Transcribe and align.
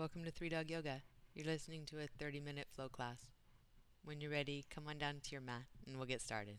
welcome 0.00 0.24
to 0.24 0.30
Three 0.30 0.48
Dog 0.48 0.70
Yoga. 0.70 1.02
You're 1.34 1.44
listening 1.44 1.84
to 1.90 1.98
a 1.98 2.06
30 2.18 2.40
minute 2.40 2.68
flow 2.74 2.88
class. 2.88 3.18
When 4.02 4.18
you're 4.18 4.30
ready, 4.30 4.64
come 4.74 4.84
on 4.88 4.96
down 4.96 5.16
to 5.22 5.30
your 5.30 5.42
mat 5.42 5.64
and 5.86 5.98
we'll 5.98 6.06
get 6.06 6.22
started. 6.22 6.56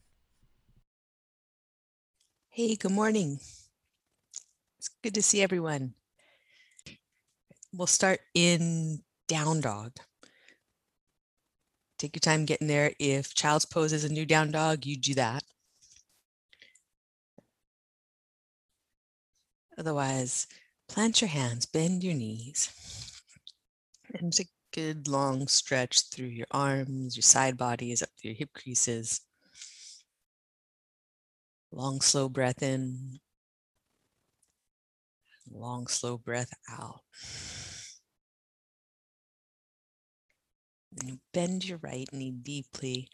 Hey, 2.50 2.76
good 2.76 2.92
morning. 2.92 3.40
It's 4.78 4.90
good 5.02 5.16
to 5.16 5.24
see 5.24 5.42
everyone. 5.42 5.96
We'll 7.74 7.88
start 7.88 8.20
in 8.36 9.02
down 9.28 9.62
dog. 9.62 9.94
Take 11.98 12.16
your 12.16 12.20
time 12.20 12.46
getting 12.46 12.68
there. 12.68 12.92
If 13.00 13.34
child's 13.34 13.66
pose 13.66 13.92
is 13.92 14.04
a 14.04 14.14
new 14.14 14.28
down 14.28 14.52
dog, 14.52 14.86
you 14.86 14.96
do 14.96 15.16
that. 15.16 15.44
Otherwise, 19.80 20.46
plant 20.88 21.22
your 21.22 21.30
hands, 21.30 21.66
bend 21.66 22.04
your 22.04 22.14
knees, 22.14 22.70
and 24.22 24.40
a 24.40 24.46
good 24.74 25.08
long 25.08 25.48
stretch 25.48 26.10
through 26.10 26.28
your 26.28 26.48
arms, 26.52 27.16
your 27.16 27.24
side 27.24 27.58
bodies, 27.58 28.02
up 28.02 28.10
to 28.20 28.28
your 28.28 28.36
hip 28.36 28.50
creases. 28.54 29.22
Long, 31.72 32.02
slow 32.02 32.30
breath 32.30 32.62
in. 32.62 33.20
Long, 35.50 35.88
slow 35.88 36.18
breath 36.18 36.52
out. 36.70 37.02
And 41.00 41.10
you 41.10 41.20
bend 41.34 41.66
your 41.66 41.80
right 41.80 42.08
knee 42.12 42.32
deeply 42.32 43.10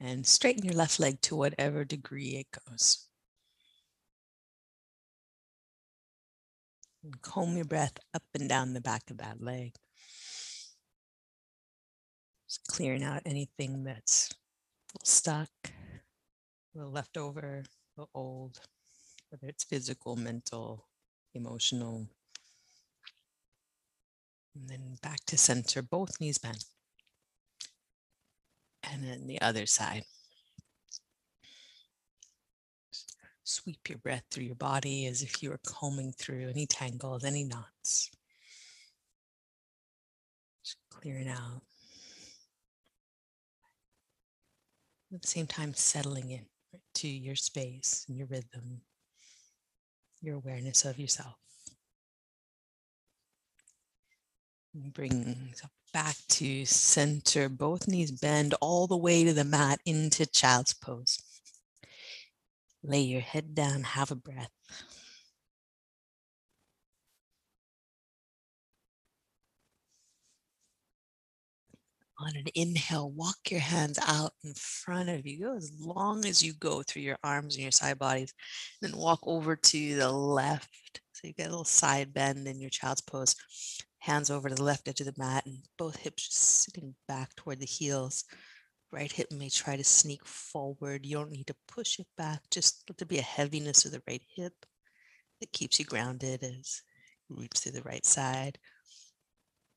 and 0.00 0.26
straighten 0.26 0.64
your 0.64 0.74
left 0.74 1.00
leg 1.00 1.20
to 1.22 1.36
whatever 1.36 1.84
degree 1.84 2.36
it 2.36 2.46
goes. 2.68 3.08
And 7.02 7.20
comb 7.20 7.56
your 7.56 7.64
breath 7.64 7.98
up 8.14 8.22
and 8.34 8.48
down 8.48 8.72
the 8.72 8.80
back 8.80 9.10
of 9.10 9.18
that 9.18 9.42
leg. 9.42 9.74
Clearing 12.68 13.02
out 13.02 13.22
anything 13.26 13.84
that's 13.84 14.30
stuck, 15.02 15.50
a 15.64 15.70
little 16.74 16.92
left 16.92 17.16
over, 17.16 17.62
a 17.64 18.00
little 18.00 18.10
old, 18.14 18.60
whether 19.30 19.46
it's 19.48 19.64
physical, 19.64 20.16
mental, 20.16 20.86
emotional. 21.34 22.06
And 24.54 24.68
then 24.68 24.98
back 25.02 25.24
to 25.26 25.36
center, 25.36 25.82
both 25.82 26.20
knees 26.20 26.38
bent. 26.38 26.64
And 28.82 29.04
then 29.04 29.26
the 29.26 29.40
other 29.40 29.66
side. 29.66 30.04
Sweep 33.42 33.88
your 33.88 33.98
breath 33.98 34.24
through 34.30 34.44
your 34.44 34.54
body 34.54 35.06
as 35.06 35.22
if 35.22 35.42
you 35.42 35.50
were 35.50 35.60
combing 35.66 36.12
through 36.12 36.48
any 36.48 36.66
tangles, 36.66 37.24
any 37.24 37.44
knots. 37.44 38.10
Just 40.62 40.78
clearing 40.90 41.28
out. 41.28 41.62
At 45.14 45.22
the 45.22 45.28
same 45.28 45.46
time, 45.46 45.74
settling 45.74 46.32
in 46.32 46.46
to 46.94 47.06
your 47.06 47.36
space 47.36 48.04
and 48.08 48.18
your 48.18 48.26
rhythm, 48.26 48.80
your 50.20 50.34
awareness 50.34 50.84
of 50.84 50.98
yourself. 50.98 51.36
Bring 54.74 55.54
back 55.92 56.16
to 56.30 56.64
center, 56.64 57.48
both 57.48 57.86
knees 57.86 58.10
bend 58.10 58.54
all 58.60 58.88
the 58.88 58.96
way 58.96 59.22
to 59.22 59.32
the 59.32 59.44
mat 59.44 59.78
into 59.86 60.26
child's 60.26 60.74
pose. 60.74 61.20
Lay 62.82 63.02
your 63.02 63.20
head 63.20 63.54
down, 63.54 63.84
have 63.84 64.10
a 64.10 64.16
breath. 64.16 64.50
On 72.20 72.36
an 72.36 72.46
inhale, 72.54 73.10
walk 73.10 73.50
your 73.50 73.60
hands 73.60 73.98
out 74.06 74.34
in 74.44 74.54
front 74.54 75.08
of 75.08 75.26
you. 75.26 75.40
Go 75.40 75.56
as 75.56 75.72
long 75.80 76.24
as 76.24 76.44
you 76.44 76.52
go 76.52 76.82
through 76.82 77.02
your 77.02 77.18
arms 77.24 77.56
and 77.56 77.62
your 77.62 77.72
side 77.72 77.98
bodies. 77.98 78.32
Then 78.80 78.96
walk 78.96 79.18
over 79.24 79.56
to 79.56 79.96
the 79.96 80.12
left. 80.12 81.00
So 81.12 81.26
you 81.26 81.32
get 81.34 81.48
a 81.48 81.50
little 81.50 81.64
side 81.64 82.14
bend 82.14 82.46
in 82.46 82.60
your 82.60 82.70
child's 82.70 83.00
pose. 83.00 83.34
Hands 83.98 84.30
over 84.30 84.48
to 84.48 84.54
the 84.54 84.62
left 84.62 84.86
edge 84.86 85.00
of 85.00 85.06
the 85.06 85.14
mat 85.16 85.44
and 85.46 85.58
both 85.76 85.96
hips 85.96 86.28
sitting 86.36 86.94
back 87.08 87.34
toward 87.34 87.58
the 87.58 87.66
heels. 87.66 88.24
Right 88.92 89.10
hip 89.10 89.32
may 89.32 89.48
try 89.48 89.76
to 89.76 89.82
sneak 89.82 90.24
forward. 90.24 91.04
You 91.04 91.16
don't 91.16 91.32
need 91.32 91.48
to 91.48 91.56
push 91.66 91.98
it 91.98 92.06
back. 92.16 92.42
Just 92.48 92.84
let 92.88 92.96
there 92.96 93.06
be 93.06 93.18
a 93.18 93.22
heaviness 93.22 93.84
of 93.86 93.90
the 93.90 94.02
right 94.06 94.22
hip 94.36 94.54
that 95.40 95.52
keeps 95.52 95.80
you 95.80 95.84
grounded 95.84 96.44
as 96.44 96.82
you 97.28 97.36
reach 97.36 97.54
through 97.58 97.72
the 97.72 97.82
right 97.82 98.06
side. 98.06 98.56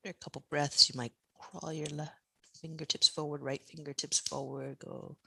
After 0.06 0.12
a 0.12 0.23
couple 0.23 0.45
breaths, 0.51 0.88
you 0.88 0.95
might 0.95 1.13
crawl 1.33 1.73
your 1.73 1.88
left 1.88 2.26
fingertips 2.57 3.07
forward, 3.07 3.41
right 3.41 3.62
fingertips 3.66 4.19
forward, 4.19 4.79
go 4.79 5.18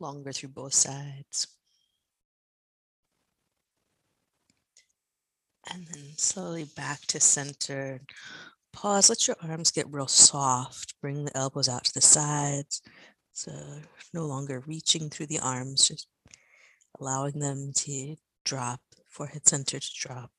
longer 0.00 0.32
through 0.32 0.50
both 0.50 0.74
sides. 0.74 1.46
And 5.70 5.86
then 5.86 6.16
slowly 6.16 6.64
back 6.64 7.02
to 7.06 7.20
center. 7.20 8.00
Pause, 8.72 9.08
let 9.10 9.28
your 9.28 9.36
arms 9.42 9.70
get 9.70 9.86
real 9.90 10.08
soft. 10.08 10.94
Bring 11.00 11.24
the 11.24 11.36
elbows 11.36 11.68
out 11.68 11.84
to 11.84 11.94
the 11.94 12.00
sides. 12.00 12.82
So 13.32 13.52
no 14.12 14.26
longer 14.26 14.62
reaching 14.66 15.08
through 15.08 15.26
the 15.26 15.38
arms, 15.38 15.88
just 15.88 16.08
allowing 17.00 17.38
them 17.38 17.72
to 17.74 18.16
drop, 18.44 18.80
forehead 19.08 19.46
center 19.48 19.78
to 19.78 19.90
drop, 19.98 20.30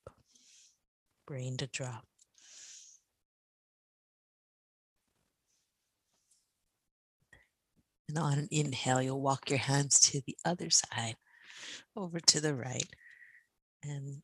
brain 1.26 1.58
to 1.58 1.68
drop. 1.68 2.06
And 8.14 8.24
on 8.24 8.38
an 8.38 8.48
inhale, 8.52 9.02
you'll 9.02 9.22
walk 9.22 9.50
your 9.50 9.58
hands 9.58 10.00
to 10.02 10.22
the 10.28 10.38
other 10.46 10.70
side, 10.70 11.16
over 11.96 12.20
to 12.20 12.40
the 12.40 12.54
right, 12.54 12.88
and 13.82 14.22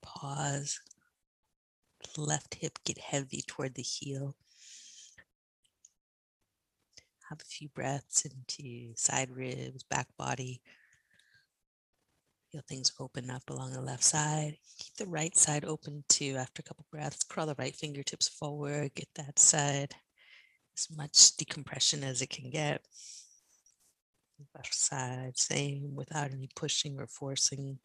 pause. 0.00 0.80
Left 2.16 2.54
hip 2.54 2.78
get 2.82 2.96
heavy 2.96 3.42
toward 3.46 3.74
the 3.74 3.82
heel. 3.82 4.36
Have 7.28 7.42
a 7.42 7.44
few 7.44 7.68
breaths 7.68 8.24
into 8.24 8.94
side 8.96 9.30
ribs, 9.30 9.82
back 9.82 10.06
body. 10.16 10.62
Feel 12.50 12.62
things 12.66 12.90
open 12.98 13.28
up 13.28 13.42
along 13.50 13.74
the 13.74 13.82
left 13.82 14.02
side. 14.02 14.56
Keep 14.78 14.94
the 14.96 15.06
right 15.06 15.36
side 15.36 15.66
open 15.66 16.04
too. 16.08 16.36
After 16.38 16.60
a 16.60 16.62
couple 16.62 16.86
breaths, 16.90 17.22
Crawl 17.24 17.44
the 17.44 17.54
right 17.58 17.76
fingertips 17.76 18.28
forward. 18.28 18.94
Get 18.94 19.08
that 19.16 19.38
side 19.38 19.94
as 20.80 20.96
much 20.96 21.36
decompression 21.36 22.04
as 22.04 22.22
it 22.22 22.30
can 22.30 22.50
get. 22.50 22.82
Left 24.54 24.74
side, 24.74 25.36
same 25.36 25.94
without 25.94 26.30
any 26.32 26.48
pushing 26.56 26.98
or 26.98 27.06
forcing. 27.06 27.78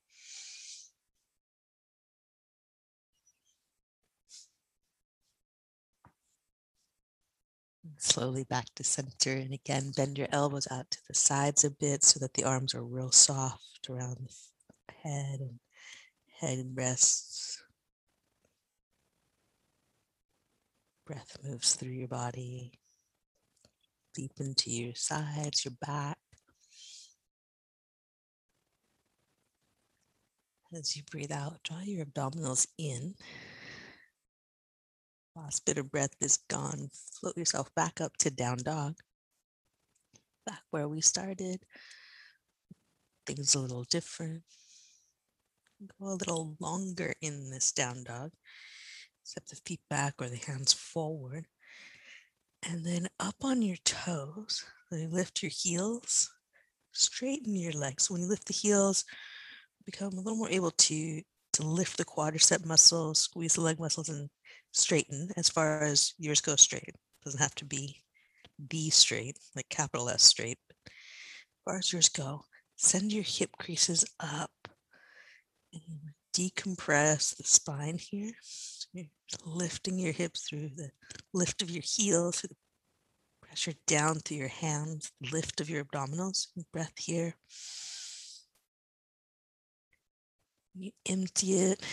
Slowly 7.98 8.46
back 8.46 8.66
to 8.76 8.84
center. 8.84 9.34
And 9.34 9.54
again, 9.54 9.92
bend 9.96 10.18
your 10.18 10.28
elbows 10.32 10.68
out 10.72 10.90
to 10.92 11.00
the 11.08 11.14
sides 11.14 11.66
a 11.66 11.72
bit 11.72 12.04
so 12.04 12.20
that 12.20 12.34
the 12.34 12.46
arms 12.46 12.74
are 12.74 12.84
real 12.84 13.12
soft 13.12 13.88
around 13.90 14.30
the 14.88 14.94
head 15.10 15.40
and 15.42 15.60
head 16.40 16.58
and 16.60 16.74
breasts. 16.74 17.62
Breath 21.06 21.38
moves 21.44 21.76
through 21.76 21.92
your 21.92 22.08
body, 22.08 22.80
deep 24.16 24.32
into 24.40 24.72
your 24.72 24.96
sides, 24.96 25.66
your 25.66 25.74
back. 25.86 26.18
As 30.74 30.96
you 30.96 31.04
breathe 31.10 31.32
out, 31.32 31.60
draw 31.64 31.80
your 31.82 32.06
abdominals 32.06 32.68
in. 32.78 33.16
Last 35.36 35.66
bit 35.66 35.78
of 35.78 35.92
breath 35.92 36.16
is 36.22 36.40
gone. 36.50 36.90
Float 37.20 37.38
yourself 37.38 37.70
back 37.76 38.00
up 38.00 38.16
to 38.18 38.30
down 38.30 38.58
dog. 38.64 38.96
Back 40.46 40.62
where 40.72 40.88
we 40.88 41.02
started. 41.02 41.60
Things 43.28 43.54
a 43.54 43.60
little 43.60 43.84
different. 43.84 44.44
Go 46.00 46.08
a 46.08 46.16
little 46.16 46.56
longer 46.60 47.14
in 47.22 47.50
this 47.52 47.72
down 47.72 48.04
dog. 48.04 48.32
Step 49.24 49.46
the 49.48 49.58
feet 49.66 49.82
back 49.90 50.16
or 50.20 50.30
the 50.30 50.38
hands 50.38 50.72
forward. 50.72 51.46
And 52.68 52.84
then 52.86 53.08
up 53.20 53.36
on 53.44 53.62
your 53.62 53.78
toes, 53.86 54.66
you 54.92 55.08
lift 55.08 55.44
your 55.44 55.52
heels, 55.52 56.32
straighten 56.94 57.56
your 57.56 57.74
legs. 57.74 58.10
When 58.10 58.22
you 58.22 58.28
lift 58.28 58.48
the 58.48 58.54
heels, 58.54 59.06
become 59.86 60.14
a 60.14 60.22
little 60.22 60.38
more 60.38 60.50
able 60.50 60.72
to 60.72 61.22
to 61.54 61.64
lift 61.64 61.98
the 61.98 62.04
quadricep 62.04 62.66
muscles, 62.66 63.20
squeeze 63.20 63.54
the 63.54 63.62
leg 63.62 63.80
muscles, 63.80 64.10
and 64.10 64.30
straighten 64.74 65.30
as 65.38 65.48
far 65.48 65.82
as 65.84 66.14
yours 66.18 66.42
go 66.42 66.58
straight. 66.58 66.84
It 66.88 66.96
doesn't 67.24 67.40
have 67.40 67.56
to 67.56 67.66
be 67.66 68.04
the 68.70 68.90
straight, 68.90 69.38
like 69.56 69.70
capital 69.70 70.10
S 70.10 70.24
straight. 70.24 70.60
As 70.86 70.92
far 71.64 71.78
as 71.78 71.94
yours 71.94 72.10
go, 72.10 72.44
send 72.76 73.14
your 73.14 73.24
hip 73.24 73.52
creases 73.58 74.04
up 74.20 74.52
and 75.74 76.12
decompress 76.36 77.38
the 77.38 77.44
spine 77.44 77.98
here. 77.98 78.34
You're 78.96 79.08
lifting 79.46 80.00
your 80.00 80.14
hips 80.14 80.48
through 80.48 80.70
the 80.70 80.90
lift 81.34 81.62
of 81.62 81.70
your 81.70 81.84
heels, 81.86 82.40
through 82.40 82.50
the 82.50 83.46
pressure 83.46 83.74
down 83.88 84.20
through 84.20 84.38
your 84.38 84.48
hands, 84.48 85.12
lift 85.34 85.60
of 85.60 85.70
your 85.70 85.84
abdominals. 85.84 86.48
Breath 86.72 86.94
here. 86.98 87.36
You 90.74 90.92
empty 91.06 91.54
it. 91.54 91.84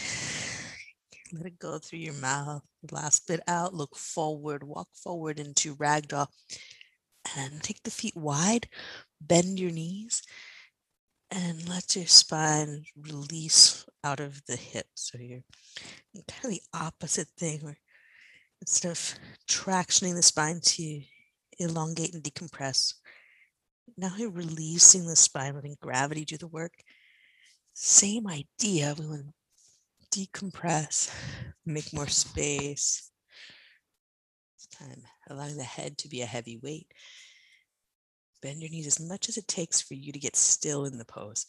Let 1.32 1.46
it 1.46 1.58
go 1.58 1.78
through 1.78 1.98
your 1.98 2.14
mouth. 2.14 2.62
Last 2.92 3.26
bit 3.26 3.40
out. 3.48 3.74
Look 3.74 3.96
forward. 3.96 4.62
Walk 4.62 4.88
forward 4.94 5.40
into 5.40 5.74
ragdoll. 5.74 6.28
And 7.36 7.62
take 7.64 7.82
the 7.82 7.90
feet 7.90 8.16
wide. 8.16 8.68
Bend 9.20 9.58
your 9.58 9.72
knees. 9.72 10.22
And 11.34 11.66
let 11.66 11.96
your 11.96 12.06
spine 12.06 12.84
release 12.94 13.86
out 14.04 14.20
of 14.20 14.44
the 14.44 14.56
hips. 14.56 15.10
So 15.10 15.18
you're 15.18 15.40
kind 16.28 16.44
of 16.44 16.50
the 16.50 16.60
opposite 16.74 17.28
thing 17.38 17.60
where 17.60 17.78
instead 18.60 18.90
of 18.90 19.14
tractioning 19.48 20.14
the 20.14 20.22
spine 20.22 20.60
to 20.62 21.00
elongate 21.58 22.12
and 22.12 22.22
decompress, 22.22 22.92
now 23.96 24.12
you're 24.18 24.28
releasing 24.28 25.06
the 25.06 25.16
spine, 25.16 25.54
letting 25.54 25.76
gravity 25.80 26.26
do 26.26 26.36
the 26.36 26.48
work. 26.48 26.74
Same 27.72 28.26
idea. 28.26 28.94
We 28.98 29.06
want 29.06 29.22
to 30.10 30.26
decompress, 30.26 31.10
make 31.64 31.94
more 31.94 32.08
space. 32.08 33.10
This 34.58 34.66
time, 34.66 35.02
allowing 35.30 35.56
the 35.56 35.64
head 35.64 35.96
to 35.98 36.08
be 36.08 36.20
a 36.20 36.26
heavy 36.26 36.60
weight. 36.62 36.88
Bend 38.42 38.60
your 38.60 38.70
knees 38.70 38.88
as 38.88 39.00
much 39.00 39.28
as 39.28 39.36
it 39.36 39.46
takes 39.46 39.80
for 39.80 39.94
you 39.94 40.12
to 40.12 40.18
get 40.18 40.34
still 40.34 40.84
in 40.84 40.98
the 40.98 41.04
pose. 41.04 41.46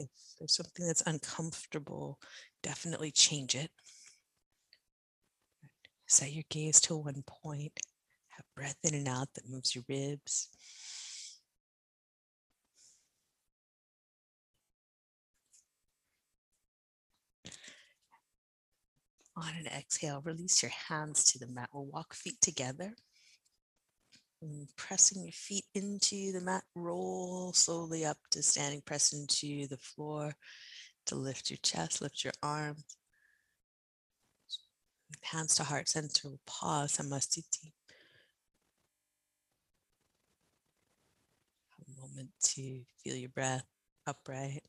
If 0.00 0.08
there's 0.38 0.56
something 0.56 0.84
that's 0.86 1.02
uncomfortable, 1.06 2.18
definitely 2.62 3.12
change 3.12 3.54
it. 3.54 3.70
Set 6.08 6.32
your 6.32 6.44
gaze 6.50 6.80
to 6.82 6.96
one 6.96 7.22
point. 7.24 7.78
Have 8.30 8.44
breath 8.56 8.78
in 8.82 8.94
and 8.94 9.06
out 9.06 9.32
that 9.34 9.48
moves 9.48 9.76
your 9.76 9.84
ribs. 9.88 10.48
On 19.36 19.54
an 19.54 19.66
exhale, 19.68 20.20
release 20.24 20.62
your 20.62 20.72
hands 20.88 21.24
to 21.24 21.38
the 21.38 21.46
mat. 21.46 21.70
We'll 21.72 21.86
walk 21.86 22.12
feet 22.12 22.40
together. 22.40 22.94
And 24.42 24.68
pressing 24.76 25.22
your 25.22 25.32
feet 25.32 25.66
into 25.74 26.32
the 26.32 26.40
mat, 26.40 26.64
roll 26.74 27.52
slowly 27.52 28.06
up 28.06 28.16
to 28.30 28.42
standing, 28.42 28.80
press 28.80 29.12
into 29.12 29.66
the 29.68 29.76
floor 29.76 30.34
to 31.06 31.14
lift 31.14 31.50
your 31.50 31.58
chest, 31.62 32.00
lift 32.00 32.24
your 32.24 32.32
arms. 32.42 32.96
Hands 35.22 35.54
to 35.56 35.64
heart 35.64 35.88
center, 35.88 36.30
pause, 36.46 36.96
samastiti. 36.96 37.72
A 41.86 42.00
moment 42.00 42.30
to 42.42 42.80
feel 43.02 43.16
your 43.16 43.28
breath 43.28 43.66
upright. 44.06 44.62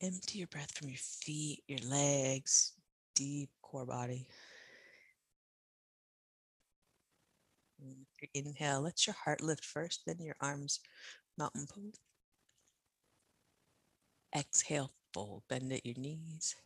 Empty 0.00 0.38
your 0.38 0.48
breath 0.48 0.76
from 0.76 0.88
your 0.88 0.98
feet, 0.98 1.62
your 1.68 1.78
legs, 1.88 2.72
deep 3.14 3.50
core 3.62 3.86
body. 3.86 4.26
Inhale, 8.34 8.82
let 8.82 9.06
your 9.06 9.16
heart 9.24 9.40
lift 9.42 9.64
first, 9.64 10.02
then 10.06 10.20
your 10.20 10.36
arms 10.40 10.80
mountain 11.38 11.66
pose. 11.66 11.98
Exhale, 14.36 14.92
fold, 15.12 15.42
bend 15.48 15.72
at 15.72 15.84
your 15.84 15.96
knees, 15.98 16.56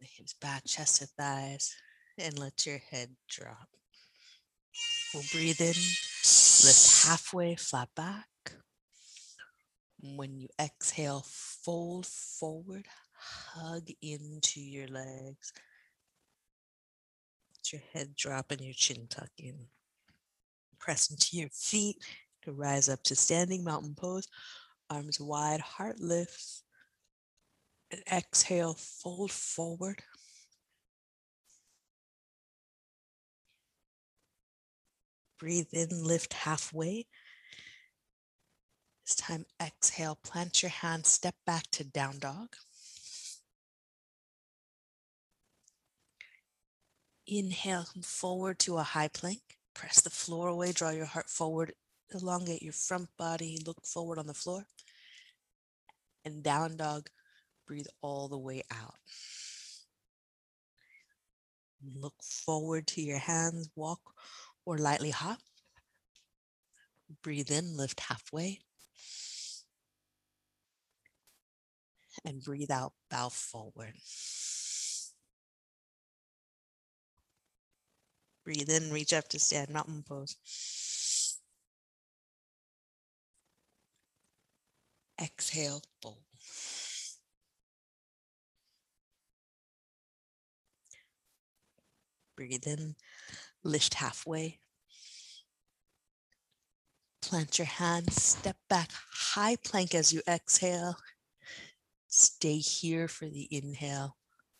the 0.00 0.06
hips 0.06 0.34
back, 0.34 0.64
chest 0.66 0.96
to 0.96 1.06
thighs, 1.06 1.76
and 2.18 2.38
let 2.38 2.66
your 2.66 2.78
head 2.78 3.10
drop. 3.28 3.68
We'll 5.14 5.24
breathe 5.32 5.60
in, 5.60 5.66
lift 5.66 7.06
halfway, 7.06 7.54
flat 7.54 7.90
back. 7.94 8.26
When 10.00 10.36
you 10.36 10.48
exhale, 10.60 11.24
fold 11.26 12.06
forward, 12.06 12.86
hug 13.14 13.88
into 14.00 14.60
your 14.60 14.88
legs. 14.88 15.52
Let 17.52 17.72
your 17.72 17.82
head 17.92 18.16
drop 18.16 18.50
and 18.50 18.60
your 18.60 18.74
chin 18.74 19.06
tuck 19.08 19.30
in. 19.38 19.66
Press 20.82 21.10
into 21.12 21.36
your 21.36 21.48
feet 21.50 21.96
to 22.42 22.50
rise 22.50 22.88
up 22.88 23.04
to 23.04 23.14
standing 23.14 23.62
mountain 23.62 23.94
pose. 23.94 24.26
Arms 24.90 25.20
wide, 25.20 25.60
heart 25.60 26.00
lifts. 26.00 26.64
And 27.92 28.02
exhale, 28.10 28.74
fold 28.74 29.30
forward. 29.30 30.02
Breathe 35.38 35.68
in, 35.72 35.88
lift 36.02 36.32
halfway. 36.32 37.06
This 39.06 39.14
time, 39.14 39.44
exhale, 39.60 40.18
plant 40.24 40.62
your 40.62 40.70
hands, 40.70 41.08
step 41.08 41.36
back 41.46 41.64
to 41.72 41.84
down 41.84 42.18
dog. 42.18 42.56
Inhale, 47.26 47.86
come 47.92 48.02
forward 48.02 48.58
to 48.60 48.78
a 48.78 48.82
high 48.82 49.08
plank. 49.08 49.58
Press 49.74 50.00
the 50.00 50.10
floor 50.10 50.48
away, 50.48 50.72
draw 50.72 50.90
your 50.90 51.06
heart 51.06 51.30
forward, 51.30 51.72
elongate 52.14 52.62
your 52.62 52.72
front 52.72 53.08
body, 53.18 53.58
look 53.66 53.84
forward 53.84 54.18
on 54.18 54.26
the 54.26 54.34
floor. 54.34 54.66
And 56.24 56.42
down 56.42 56.76
dog, 56.76 57.08
breathe 57.66 57.86
all 58.00 58.28
the 58.28 58.38
way 58.38 58.62
out. 58.70 58.94
Look 61.96 62.14
forward 62.22 62.86
to 62.88 63.02
your 63.02 63.18
hands, 63.18 63.68
walk 63.74 64.00
or 64.64 64.78
lightly 64.78 65.10
hop. 65.10 65.38
Breathe 67.22 67.50
in, 67.50 67.76
lift 67.76 68.00
halfway. 68.00 68.60
And 72.24 72.42
breathe 72.42 72.70
out, 72.70 72.92
bow 73.10 73.30
forward. 73.30 73.94
Breathe 78.44 78.70
in, 78.70 78.90
reach 78.92 79.12
up 79.12 79.28
to 79.28 79.38
stand 79.38 79.70
mountain 79.70 80.02
pose. 80.02 80.36
Exhale, 85.20 85.82
fold. 86.02 86.24
Breathe 92.36 92.66
in, 92.66 92.96
lift 93.62 93.94
halfway. 93.94 94.60
Plant 97.20 97.58
your 97.58 97.66
hands, 97.66 98.22
step 98.22 98.56
back, 98.68 98.90
high 98.92 99.56
plank 99.56 99.94
as 99.94 100.12
you 100.12 100.22
exhale. 100.26 100.96
Stay 102.08 102.58
here 102.58 103.08
for 103.08 103.26
the 103.28 103.48
inhale. 103.50 104.16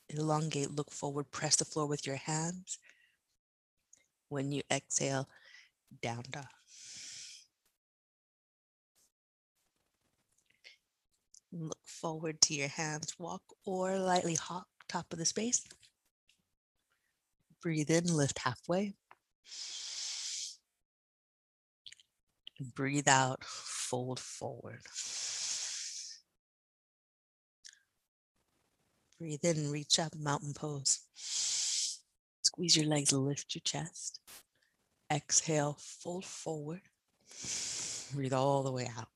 Elongate, 0.08 0.70
look 0.70 0.90
forward, 0.90 1.30
press 1.30 1.56
the 1.56 1.64
floor 1.64 1.86
with 1.86 2.06
your 2.06 2.16
hands. 2.16 2.78
When 4.32 4.50
you 4.50 4.62
exhale, 4.70 5.28
down 6.00 6.24
dog. 6.30 6.46
Look 11.52 11.76
forward 11.84 12.40
to 12.40 12.54
your 12.54 12.68
hands, 12.68 13.14
walk 13.18 13.42
or 13.66 13.98
lightly 13.98 14.36
hop 14.36 14.68
top 14.88 15.12
of 15.12 15.18
the 15.18 15.26
space. 15.26 15.66
Breathe 17.60 17.90
in, 17.90 18.06
lift 18.06 18.38
halfway. 18.38 18.94
Breathe 22.74 23.08
out, 23.08 23.44
fold 23.44 24.18
forward. 24.18 24.80
Breathe 29.18 29.44
in, 29.44 29.70
reach 29.70 29.98
up, 29.98 30.14
mountain 30.16 30.54
pose. 30.54 31.00
Squeeze 32.52 32.76
your 32.76 32.86
legs, 32.86 33.12
lift 33.12 33.54
your 33.54 33.62
chest. 33.64 34.20
Exhale, 35.10 35.78
fold 35.80 36.26
forward. 36.26 36.82
Breathe 38.12 38.34
all 38.34 38.62
the 38.62 38.70
way 38.70 38.90
out. 38.94 39.08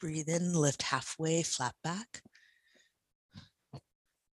Breathe 0.00 0.30
in, 0.30 0.54
lift 0.54 0.84
halfway, 0.84 1.42
flat 1.42 1.74
back. 1.84 2.22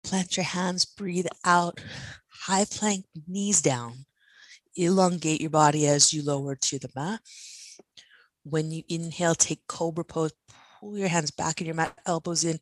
Plant 0.02 0.36
your 0.36 0.44
hands, 0.44 0.84
breathe 0.84 1.28
out. 1.46 1.80
High 2.28 2.66
plank, 2.70 3.06
knees 3.26 3.62
down. 3.62 4.04
Elongate 4.76 5.40
your 5.40 5.48
body 5.48 5.86
as 5.86 6.12
you 6.12 6.22
lower 6.22 6.56
to 6.56 6.78
the 6.78 6.90
mat. 6.94 7.20
When 8.42 8.70
you 8.70 8.82
inhale, 8.90 9.34
take 9.34 9.66
cobra 9.66 10.04
pose. 10.04 10.32
Pull 10.78 10.98
your 10.98 11.08
hands 11.08 11.30
back 11.30 11.62
in 11.62 11.66
your 11.66 11.76
mat, 11.76 11.98
elbows 12.04 12.44
in. 12.44 12.58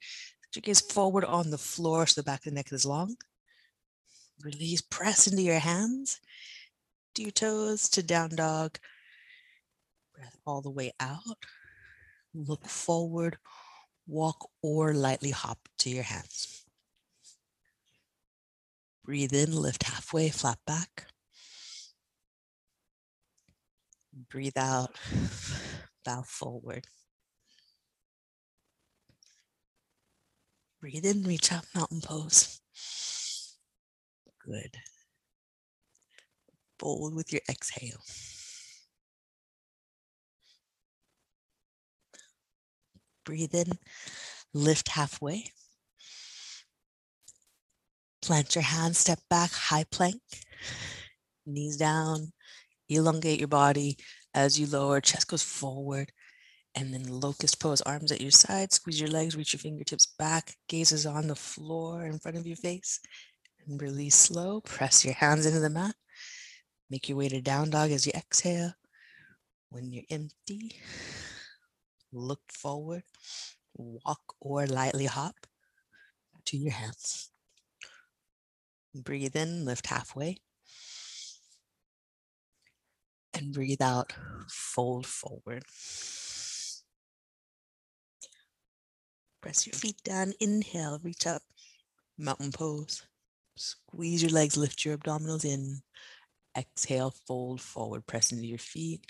Gaze 0.60 0.80
forward 0.80 1.24
on 1.24 1.50
the 1.50 1.58
floor 1.58 2.06
so 2.06 2.20
the 2.20 2.24
back 2.24 2.40
of 2.40 2.44
the 2.44 2.50
neck 2.52 2.72
is 2.72 2.84
long. 2.84 3.16
Release, 4.44 4.80
press 4.80 5.26
into 5.26 5.42
your 5.42 5.58
hands. 5.58 6.20
Do 7.14 7.22
your 7.22 7.32
toes 7.32 7.88
to 7.90 8.02
down 8.02 8.30
dog. 8.30 8.78
Breath 10.14 10.36
all 10.46 10.60
the 10.60 10.70
way 10.70 10.92
out. 11.00 11.46
Look 12.34 12.66
forward, 12.66 13.38
walk 14.06 14.48
or 14.62 14.94
lightly 14.94 15.30
hop 15.30 15.68
to 15.78 15.90
your 15.90 16.02
hands. 16.02 16.64
Breathe 19.04 19.32
in, 19.32 19.54
lift 19.54 19.82
halfway, 19.82 20.30
flat 20.30 20.58
back. 20.66 21.06
Breathe 24.30 24.56
out, 24.56 24.96
bow 26.04 26.22
forward. 26.22 26.86
Breathe 30.82 31.06
in, 31.06 31.22
reach 31.22 31.52
up, 31.52 31.64
mountain 31.76 32.00
pose. 32.00 32.58
Good. 34.44 34.78
Fold 36.80 37.14
with 37.14 37.32
your 37.32 37.40
exhale. 37.48 38.00
Breathe 43.24 43.54
in, 43.54 43.78
lift 44.52 44.88
halfway. 44.88 45.52
Plant 48.20 48.56
your 48.56 48.64
hands, 48.64 48.98
step 48.98 49.20
back, 49.30 49.52
high 49.52 49.84
plank. 49.84 50.20
Knees 51.46 51.76
down, 51.76 52.32
elongate 52.88 53.38
your 53.38 53.46
body 53.46 53.98
as 54.34 54.58
you 54.58 54.66
lower, 54.66 55.00
chest 55.00 55.28
goes 55.28 55.44
forward. 55.44 56.10
And 56.74 56.92
then 56.92 57.04
locust 57.06 57.60
pose, 57.60 57.82
arms 57.82 58.12
at 58.12 58.20
your 58.20 58.30
side, 58.30 58.72
squeeze 58.72 59.00
your 59.00 59.10
legs, 59.10 59.36
reach 59.36 59.52
your 59.52 59.60
fingertips 59.60 60.06
back, 60.06 60.56
gazes 60.68 61.04
on 61.04 61.26
the 61.26 61.36
floor 61.36 62.04
in 62.04 62.18
front 62.18 62.38
of 62.38 62.46
your 62.46 62.56
face. 62.56 62.98
And 63.66 63.80
release 63.80 64.16
slow, 64.16 64.62
press 64.62 65.04
your 65.04 65.14
hands 65.14 65.46
into 65.46 65.60
the 65.60 65.70
mat. 65.70 65.94
Make 66.90 67.08
your 67.08 67.18
way 67.18 67.28
to 67.28 67.40
down 67.40 67.70
dog 67.70 67.90
as 67.90 68.06
you 68.06 68.12
exhale. 68.14 68.72
When 69.68 69.92
you're 69.92 70.04
empty, 70.10 70.76
look 72.12 72.40
forward, 72.52 73.04
walk 73.74 74.34
or 74.40 74.66
lightly 74.66 75.06
hop 75.06 75.34
to 76.46 76.56
your 76.56 76.72
hands. 76.72 77.30
Breathe 78.94 79.36
in, 79.36 79.64
lift 79.64 79.86
halfway. 79.86 80.38
And 83.32 83.54
breathe 83.54 83.80
out, 83.80 84.12
fold 84.50 85.06
forward. 85.06 85.64
Press 89.42 89.66
your 89.66 89.74
feet 89.74 90.00
down, 90.04 90.32
inhale, 90.38 91.00
reach 91.02 91.26
up, 91.26 91.42
mountain 92.16 92.52
pose. 92.52 93.02
Squeeze 93.56 94.22
your 94.22 94.30
legs, 94.30 94.56
lift 94.56 94.84
your 94.84 94.96
abdominals 94.96 95.44
in. 95.44 95.82
Exhale, 96.56 97.10
fold 97.26 97.60
forward, 97.60 98.06
press 98.06 98.30
into 98.30 98.46
your 98.46 98.58
feet 98.58 99.04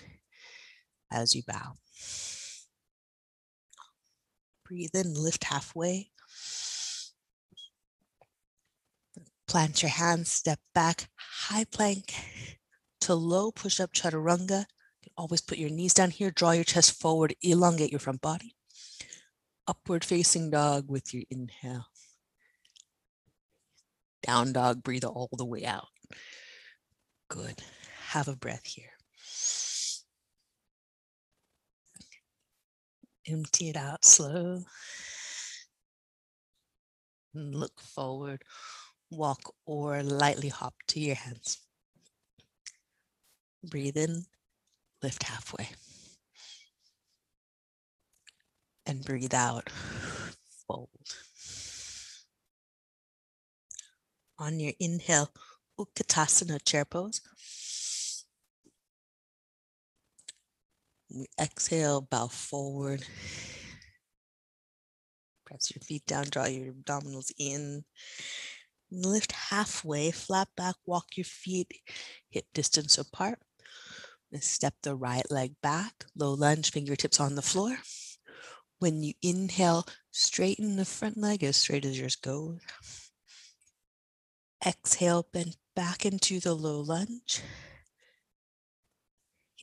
as 1.11 1.35
you 1.35 1.43
bow. 1.47 1.77
Breathe 4.65 4.95
in, 4.95 5.13
lift 5.13 5.43
halfway. 5.43 6.09
Plant 9.47 9.83
your 9.83 9.91
hands, 9.91 10.31
step 10.31 10.59
back, 10.73 11.09
high 11.15 11.65
plank 11.65 12.15
to 13.01 13.13
low 13.13 13.51
push 13.51 13.79
up 13.79 13.93
chaturanga. 13.93 14.65
You 15.03 15.11
always 15.15 15.41
put 15.41 15.59
your 15.59 15.69
knees 15.69 15.93
down 15.93 16.09
here, 16.09 16.31
draw 16.31 16.51
your 16.51 16.63
chest 16.63 16.99
forward, 16.99 17.35
elongate 17.43 17.91
your 17.91 17.99
front 17.99 18.21
body. 18.21 18.55
Upward 19.67 20.03
facing 20.03 20.49
dog 20.49 20.89
with 20.89 21.13
your 21.13 21.23
inhale. 21.29 21.85
Down 24.21 24.53
dog, 24.53 24.83
breathe 24.83 25.05
all 25.05 25.29
the 25.31 25.45
way 25.45 25.65
out. 25.65 25.87
Good. 27.29 27.61
Have 28.09 28.27
a 28.27 28.35
breath 28.35 28.65
here. 28.65 28.91
Empty 33.25 33.69
it 33.69 33.77
out 33.77 34.03
slow. 34.03 34.63
Look 37.33 37.79
forward, 37.79 38.43
walk 39.09 39.53
or 39.65 40.03
lightly 40.03 40.49
hop 40.49 40.75
to 40.89 40.99
your 40.99 41.15
hands. 41.15 41.59
Breathe 43.63 43.97
in, 43.97 44.25
lift 45.01 45.23
halfway. 45.23 45.69
And 48.85 49.03
breathe 49.03 49.33
out, 49.33 49.69
fold. 50.67 50.89
On 54.37 54.59
your 54.59 54.73
inhale, 54.79 55.31
Utkatasana 55.79 56.63
chair 56.65 56.85
pose. 56.85 57.21
We 61.09 61.27
exhale, 61.39 62.01
bow 62.01 62.27
forward. 62.27 63.05
Press 65.45 65.71
your 65.73 65.81
feet 65.81 66.05
down, 66.05 66.25
draw 66.25 66.45
your 66.45 66.73
abdominals 66.73 67.31
in. 67.37 67.85
Lift 68.91 69.31
halfway, 69.31 70.11
flat 70.11 70.49
back, 70.57 70.75
walk 70.85 71.15
your 71.15 71.25
feet 71.25 71.71
hip 72.29 72.45
distance 72.53 72.97
apart. 72.97 73.39
Step 74.39 74.73
the 74.81 74.95
right 74.95 75.29
leg 75.29 75.53
back, 75.61 76.05
low 76.15 76.33
lunge, 76.33 76.71
fingertips 76.71 77.19
on 77.19 77.35
the 77.35 77.41
floor. 77.43 77.77
When 78.79 79.03
you 79.03 79.13
inhale, 79.21 79.85
straighten 80.11 80.75
the 80.75 80.85
front 80.85 81.17
leg 81.17 81.43
as 81.43 81.57
straight 81.57 81.85
as 81.85 81.99
yours 81.99 82.15
goes. 82.15 82.59
Exhale, 84.65 85.27
bend 85.31 85.57
back 85.75 86.05
into 86.05 86.39
the 86.39 86.53
low 86.53 86.79
lunge. 86.79 87.41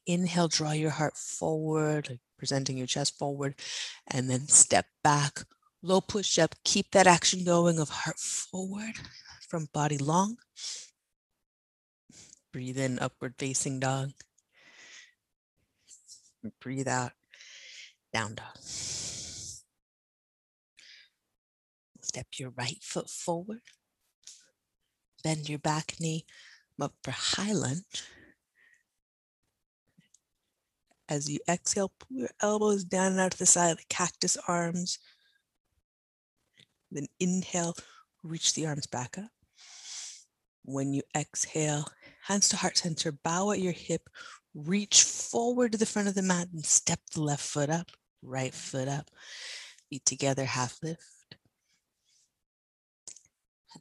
Inhale, 0.06 0.48
draw 0.48 0.72
your 0.72 0.90
heart 0.90 1.16
forward, 1.16 2.18
presenting 2.38 2.76
your 2.76 2.86
chest 2.86 3.18
forward, 3.18 3.54
and 4.06 4.30
then 4.30 4.48
step 4.48 4.86
back. 5.04 5.40
Low 5.82 6.00
push 6.00 6.38
up. 6.38 6.54
Keep 6.64 6.90
that 6.92 7.06
action 7.06 7.44
going 7.44 7.78
of 7.78 7.88
heart 7.88 8.18
forward 8.18 8.96
from 9.48 9.68
body 9.72 9.98
long. 9.98 10.38
Breathe 12.52 12.78
in, 12.78 12.98
upward 12.98 13.34
facing 13.38 13.80
dog. 13.80 14.10
Breathe 16.60 16.88
out, 16.88 17.12
down 18.12 18.34
dog. 18.34 18.56
Step 22.00 22.26
your 22.38 22.50
right 22.50 22.82
foot 22.82 23.08
forward. 23.08 23.60
Bend 25.22 25.48
your 25.48 25.58
back 25.58 25.94
knee 26.00 26.24
up 26.80 26.94
for 27.04 27.12
high 27.12 27.52
lunge. 27.52 28.02
As 31.08 31.28
you 31.28 31.40
exhale, 31.48 31.92
pull 31.98 32.18
your 32.18 32.30
elbows 32.40 32.84
down 32.84 33.12
and 33.12 33.20
out 33.20 33.32
to 33.32 33.38
the 33.38 33.46
side 33.46 33.72
of 33.72 33.78
the 33.78 33.84
cactus 33.88 34.36
arms. 34.48 34.98
Then 36.90 37.06
inhale, 37.18 37.74
reach 38.22 38.54
the 38.54 38.66
arms 38.66 38.86
back 38.86 39.18
up. 39.18 39.30
When 40.64 40.92
you 40.92 41.02
exhale, 41.16 41.86
hands 42.22 42.48
to 42.50 42.56
heart 42.56 42.78
center, 42.78 43.12
bow 43.12 43.50
at 43.50 43.60
your 43.60 43.72
hip, 43.72 44.08
reach 44.54 45.02
forward 45.02 45.72
to 45.72 45.78
the 45.78 45.86
front 45.86 46.08
of 46.08 46.14
the 46.14 46.22
mat 46.22 46.48
and 46.52 46.64
step 46.64 47.00
the 47.12 47.22
left 47.22 47.42
foot 47.42 47.70
up, 47.70 47.90
right 48.22 48.54
foot 48.54 48.88
up, 48.88 49.10
feet 49.88 50.04
together, 50.04 50.44
half 50.44 50.78
lift 50.82 51.02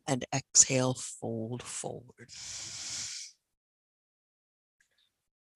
and 0.08 0.25
exhale, 0.34 0.93
fold 0.93 1.63
forward. 1.63 2.29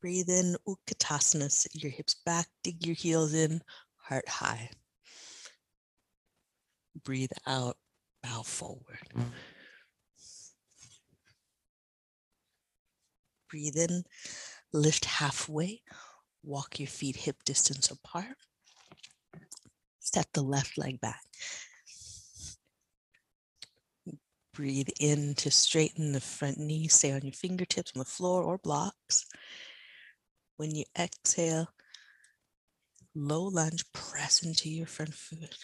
Breathe 0.02 0.30
in, 0.30 0.56
Utkatasana, 0.68 1.50
sit 1.50 1.82
your 1.82 1.92
hips 1.92 2.16
back, 2.26 2.48
dig 2.64 2.86
your 2.86 2.96
heels 2.96 3.34
in, 3.34 3.62
heart 3.96 4.28
high. 4.28 4.70
Breathe 7.04 7.32
out, 7.48 7.78
bow 8.22 8.42
forward. 8.42 9.14
Breathe 13.50 13.78
in, 13.78 14.04
lift 14.74 15.06
halfway, 15.06 15.82
walk 16.44 16.80
your 16.80 16.88
feet 16.88 17.16
hip 17.16 17.38
distance 17.46 17.90
apart. 17.90 18.36
Step 20.14 20.28
the 20.34 20.44
left 20.44 20.78
leg 20.78 21.02
back. 21.02 21.24
Breathe 24.54 24.90
in 25.00 25.34
to 25.34 25.50
straighten 25.50 26.12
the 26.12 26.22
front 26.22 26.60
knee. 26.60 26.88
Stay 26.88 27.14
on 27.14 27.24
your 27.24 27.34
fingertips 27.34 27.94
on 27.96 28.00
the 28.00 28.06
floor 28.06 28.44
or 28.44 28.60
blocks. 28.60 29.26
When 30.58 30.76
you 30.76 30.84
exhale, 30.96 31.70
low 33.16 33.42
lunge, 33.42 33.92
press 33.92 34.44
into 34.44 34.70
your 34.70 34.86
front 34.86 35.16
foot. 35.16 35.58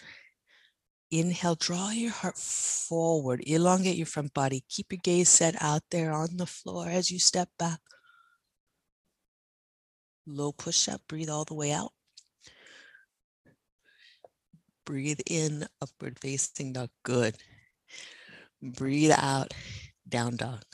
Inhale, 1.12 1.54
draw 1.54 1.90
your 1.90 2.10
heart 2.10 2.36
forward, 2.36 3.44
elongate 3.46 3.96
your 3.96 4.06
front 4.06 4.34
body. 4.34 4.64
Keep 4.68 4.90
your 4.90 5.00
gaze 5.04 5.28
set 5.28 5.54
out 5.62 5.82
there 5.92 6.12
on 6.12 6.38
the 6.38 6.46
floor 6.46 6.88
as 6.88 7.12
you 7.12 7.20
step 7.20 7.50
back. 7.56 7.78
Low 10.26 10.50
push 10.50 10.88
up, 10.88 11.02
breathe 11.06 11.30
all 11.30 11.44
the 11.44 11.54
way 11.54 11.70
out. 11.70 11.92
Breathe 14.90 15.20
in, 15.24 15.68
upward 15.80 16.18
facing 16.18 16.72
dog. 16.72 16.90
Good. 17.04 17.36
Breathe 18.60 19.12
out, 19.16 19.54
down 20.08 20.34
dog. 20.34 20.64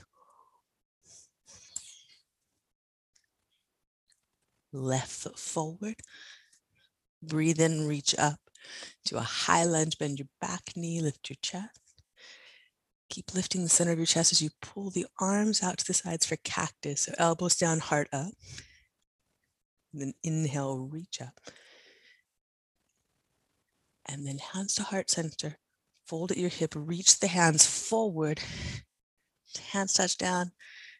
Left 4.72 5.10
foot 5.10 5.38
forward. 5.38 5.96
Breathe 7.22 7.60
in, 7.60 7.86
reach 7.86 8.14
up 8.16 8.40
to 9.04 9.18
a 9.18 9.20
high 9.20 9.64
lunge, 9.64 9.98
bend 9.98 10.18
your 10.18 10.28
back 10.40 10.62
knee, 10.74 11.02
lift 11.02 11.28
your 11.28 11.36
chest. 11.42 11.78
Keep 13.10 13.34
lifting 13.34 13.64
the 13.64 13.68
center 13.68 13.92
of 13.92 13.98
your 13.98 14.06
chest 14.06 14.32
as 14.32 14.40
you 14.40 14.48
pull 14.62 14.88
the 14.88 15.04
arms 15.20 15.62
out 15.62 15.76
to 15.76 15.86
the 15.86 15.92
sides 15.92 16.24
for 16.24 16.36
cactus. 16.36 17.02
So 17.02 17.12
elbows 17.18 17.56
down, 17.56 17.80
heart 17.80 18.08
up. 18.14 18.32
And 19.92 20.00
then 20.00 20.14
inhale, 20.22 20.88
reach 20.90 21.20
up. 21.20 21.38
And 24.08 24.26
then 24.26 24.38
hands 24.38 24.74
to 24.76 24.84
heart 24.84 25.10
center. 25.10 25.58
Fold 26.06 26.30
at 26.30 26.36
your 26.36 26.50
hip, 26.50 26.72
reach 26.76 27.18
the 27.18 27.26
hands 27.26 27.66
forward. 27.66 28.40
Hands 29.72 29.92
touch 29.92 30.16
down. 30.16 30.52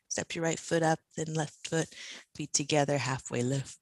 Step 0.09 0.35
your 0.35 0.45
right 0.45 0.59
foot 0.59 0.83
up, 0.83 0.99
then 1.17 1.35
left 1.35 1.69
foot, 1.69 1.89
feet 2.35 2.53
together, 2.53 2.99
halfway 2.99 3.43
lift. 3.43 3.79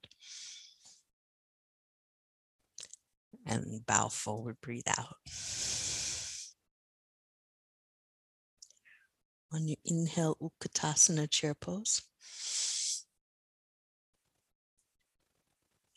And 3.46 3.84
bow 3.86 4.08
forward, 4.08 4.56
breathe 4.60 4.88
out. 4.88 5.16
On 9.52 9.68
your 9.68 9.76
inhale, 9.84 10.36
Utkatasana 10.42 11.30
chair 11.30 11.54
pose. 11.54 12.02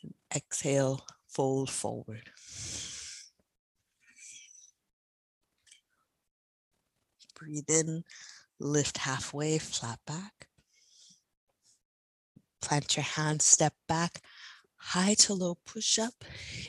And 0.02 0.14
exhale, 0.34 1.04
fold 1.26 1.70
forward. 1.70 2.30
Breathe 7.38 7.70
in, 7.70 8.04
lift 8.58 8.98
halfway, 8.98 9.58
flat 9.58 10.00
back. 10.06 10.48
Plant 12.60 12.96
your 12.96 13.04
hands, 13.04 13.44
step 13.44 13.74
back, 13.86 14.20
high 14.76 15.14
to 15.14 15.34
low 15.34 15.56
push 15.64 15.98
up. 15.98 16.14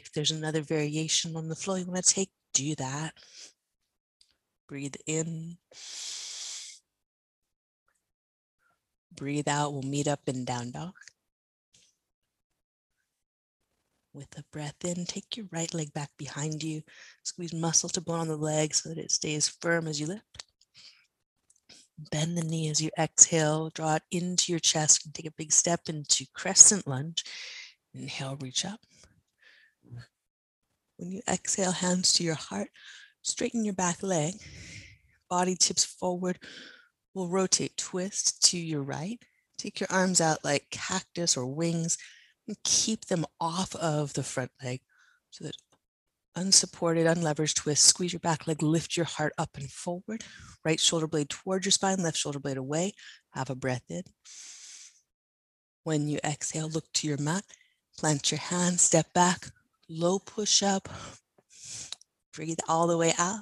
If 0.01 0.11
there's 0.13 0.31
another 0.31 0.61
variation 0.61 1.35
on 1.35 1.49
the 1.49 1.55
floor 1.55 1.79
you 1.79 1.85
want 1.85 2.05
to 2.05 2.13
take, 2.13 2.29
do 2.53 2.75
that. 2.75 3.13
Breathe 4.67 4.95
in. 5.07 5.57
Breathe 9.15 9.47
out. 9.47 9.73
We'll 9.73 9.81
meet 9.81 10.07
up 10.07 10.21
in 10.27 10.45
down 10.45 10.71
dog. 10.71 10.93
With 14.13 14.37
a 14.37 14.43
breath 14.51 14.85
in, 14.85 15.05
take 15.05 15.37
your 15.37 15.47
right 15.51 15.73
leg 15.73 15.93
back 15.93 16.09
behind 16.17 16.61
you. 16.61 16.83
Squeeze 17.23 17.53
muscle 17.53 17.89
to 17.89 18.01
bone 18.01 18.19
on 18.19 18.27
the 18.27 18.37
leg 18.37 18.75
so 18.75 18.89
that 18.89 18.97
it 18.97 19.11
stays 19.11 19.49
firm 19.49 19.87
as 19.87 19.99
you 19.99 20.07
lift. 20.07 20.45
Bend 22.11 22.37
the 22.37 22.43
knee 22.43 22.69
as 22.69 22.81
you 22.81 22.89
exhale, 22.97 23.69
draw 23.69 23.95
it 23.95 24.03
into 24.11 24.51
your 24.51 24.59
chest 24.59 25.05
and 25.05 25.13
take 25.13 25.25
a 25.25 25.31
big 25.31 25.51
step 25.51 25.81
into 25.87 26.25
crescent 26.33 26.87
lunge. 26.87 27.23
Inhale, 27.93 28.37
reach 28.39 28.65
up. 28.65 28.79
When 30.97 31.11
you 31.11 31.21
exhale, 31.29 31.71
hands 31.71 32.13
to 32.13 32.23
your 32.23 32.35
heart, 32.35 32.69
straighten 33.21 33.65
your 33.65 33.73
back 33.73 34.03
leg. 34.03 34.35
Body 35.29 35.55
tips 35.55 35.85
forward. 35.85 36.39
We'll 37.13 37.27
rotate, 37.27 37.77
twist 37.77 38.43
to 38.49 38.57
your 38.57 38.81
right. 38.81 39.19
Take 39.57 39.79
your 39.79 39.87
arms 39.91 40.21
out 40.21 40.43
like 40.43 40.69
cactus 40.71 41.35
or 41.35 41.45
wings 41.45 41.97
and 42.47 42.57
keep 42.63 43.05
them 43.05 43.25
off 43.39 43.75
of 43.75 44.13
the 44.13 44.23
front 44.23 44.51
leg 44.63 44.81
so 45.31 45.45
that 45.45 45.55
unsupported, 46.35 47.05
unleveraged 47.05 47.55
twist. 47.55 47.85
Squeeze 47.85 48.13
your 48.13 48.19
back 48.19 48.47
leg, 48.47 48.61
lift 48.61 48.95
your 48.95 49.05
heart 49.05 49.33
up 49.37 49.49
and 49.55 49.69
forward. 49.69 50.23
Right 50.63 50.79
shoulder 50.79 51.07
blade 51.07 51.29
towards 51.29 51.65
your 51.65 51.71
spine, 51.71 52.01
left 52.01 52.17
shoulder 52.17 52.39
blade 52.39 52.57
away. 52.57 52.93
Have 53.31 53.49
a 53.49 53.55
breath 53.55 53.83
in. 53.89 54.03
When 55.83 56.07
you 56.07 56.19
exhale, 56.23 56.69
look 56.69 56.85
to 56.93 57.07
your 57.07 57.17
mat. 57.17 57.43
Plant 57.97 58.31
your 58.31 58.39
hands, 58.39 58.81
step 58.81 59.13
back, 59.13 59.47
low 59.89 60.19
push 60.19 60.63
up. 60.63 60.87
Breathe 62.33 62.59
all 62.67 62.87
the 62.87 62.97
way 62.97 63.13
out. 63.17 63.41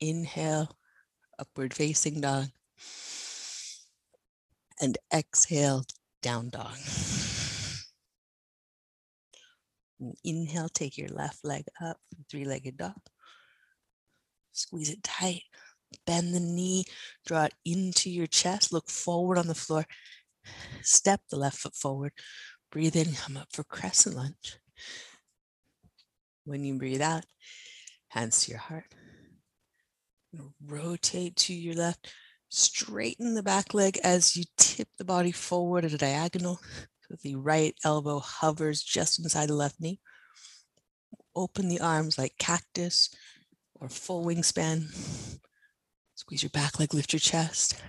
Inhale, 0.00 0.76
upward 1.38 1.74
facing 1.74 2.20
dog. 2.20 2.46
And 4.80 4.96
exhale, 5.12 5.84
down 6.22 6.50
dog. 6.50 6.76
Mm, 10.02 10.14
inhale, 10.24 10.68
take 10.68 10.98
your 10.98 11.08
left 11.08 11.44
leg 11.44 11.64
up, 11.80 11.98
three-legged 12.30 12.76
dog. 12.76 13.00
Squeeze 14.52 14.90
it 14.90 15.02
tight. 15.02 15.42
Bend 16.06 16.34
the 16.34 16.40
knee, 16.40 16.84
draw 17.24 17.44
it 17.44 17.54
into 17.64 18.10
your 18.10 18.26
chest. 18.26 18.72
Look 18.72 18.90
forward 18.90 19.38
on 19.38 19.46
the 19.46 19.54
floor. 19.54 19.86
Step 20.82 21.20
the 21.30 21.36
left 21.36 21.58
foot 21.58 21.74
forward. 21.74 22.12
Breathe 22.70 22.96
in, 22.96 23.14
come 23.14 23.36
up 23.36 23.48
for 23.52 23.64
crescent 23.64 24.16
lunge. 24.16 24.58
When 26.44 26.64
you 26.64 26.74
breathe 26.78 27.02
out, 27.02 27.24
hands 28.08 28.40
to 28.42 28.50
your 28.50 28.60
heart. 28.60 28.84
Rotate 30.64 31.36
to 31.36 31.54
your 31.54 31.74
left. 31.74 32.12
Straighten 32.48 33.34
the 33.34 33.42
back 33.42 33.74
leg 33.74 33.98
as 34.04 34.36
you 34.36 34.44
tip 34.56 34.88
the 34.98 35.04
body 35.04 35.32
forward 35.32 35.84
at 35.84 35.92
a 35.92 35.98
diagonal. 35.98 36.60
The 37.22 37.36
right 37.36 37.74
elbow 37.84 38.18
hovers 38.18 38.82
just 38.82 39.18
inside 39.18 39.48
the 39.48 39.54
left 39.54 39.80
knee. 39.80 40.00
Open 41.34 41.68
the 41.68 41.80
arms 41.80 42.18
like 42.18 42.38
cactus 42.38 43.14
or 43.74 43.88
full 43.88 44.24
wingspan. 44.24 44.86
Squeeze 46.14 46.42
your 46.42 46.50
back 46.50 46.80
leg, 46.80 46.94
lift 46.94 47.12
your 47.12 47.20
chest. 47.20 47.82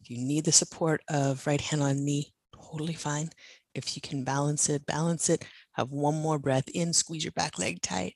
If 0.00 0.10
you 0.10 0.18
need 0.18 0.44
the 0.44 0.52
support 0.52 1.00
of 1.08 1.46
right 1.46 1.60
hand 1.60 1.82
on 1.82 2.04
knee, 2.04 2.32
totally 2.54 2.94
fine. 2.94 3.30
If 3.74 3.96
you 3.96 4.00
can 4.00 4.24
balance 4.24 4.68
it, 4.68 4.86
balance 4.86 5.28
it. 5.28 5.44
Have 5.72 5.90
one 5.90 6.14
more 6.14 6.38
breath 6.38 6.68
in, 6.68 6.92
squeeze 6.92 7.24
your 7.24 7.32
back 7.32 7.58
leg 7.58 7.82
tight. 7.82 8.14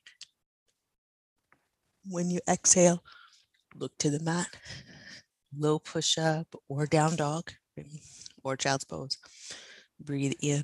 When 2.09 2.29
you 2.29 2.39
exhale, 2.47 3.03
look 3.75 3.91
to 3.99 4.09
the 4.09 4.23
mat, 4.23 4.47
low 5.55 5.79
push 5.79 6.17
up 6.17 6.47
or 6.67 6.85
down 6.85 7.15
dog 7.15 7.51
or 8.43 8.55
child's 8.55 8.85
pose. 8.85 9.17
Breathe 10.03 10.33
in. 10.41 10.63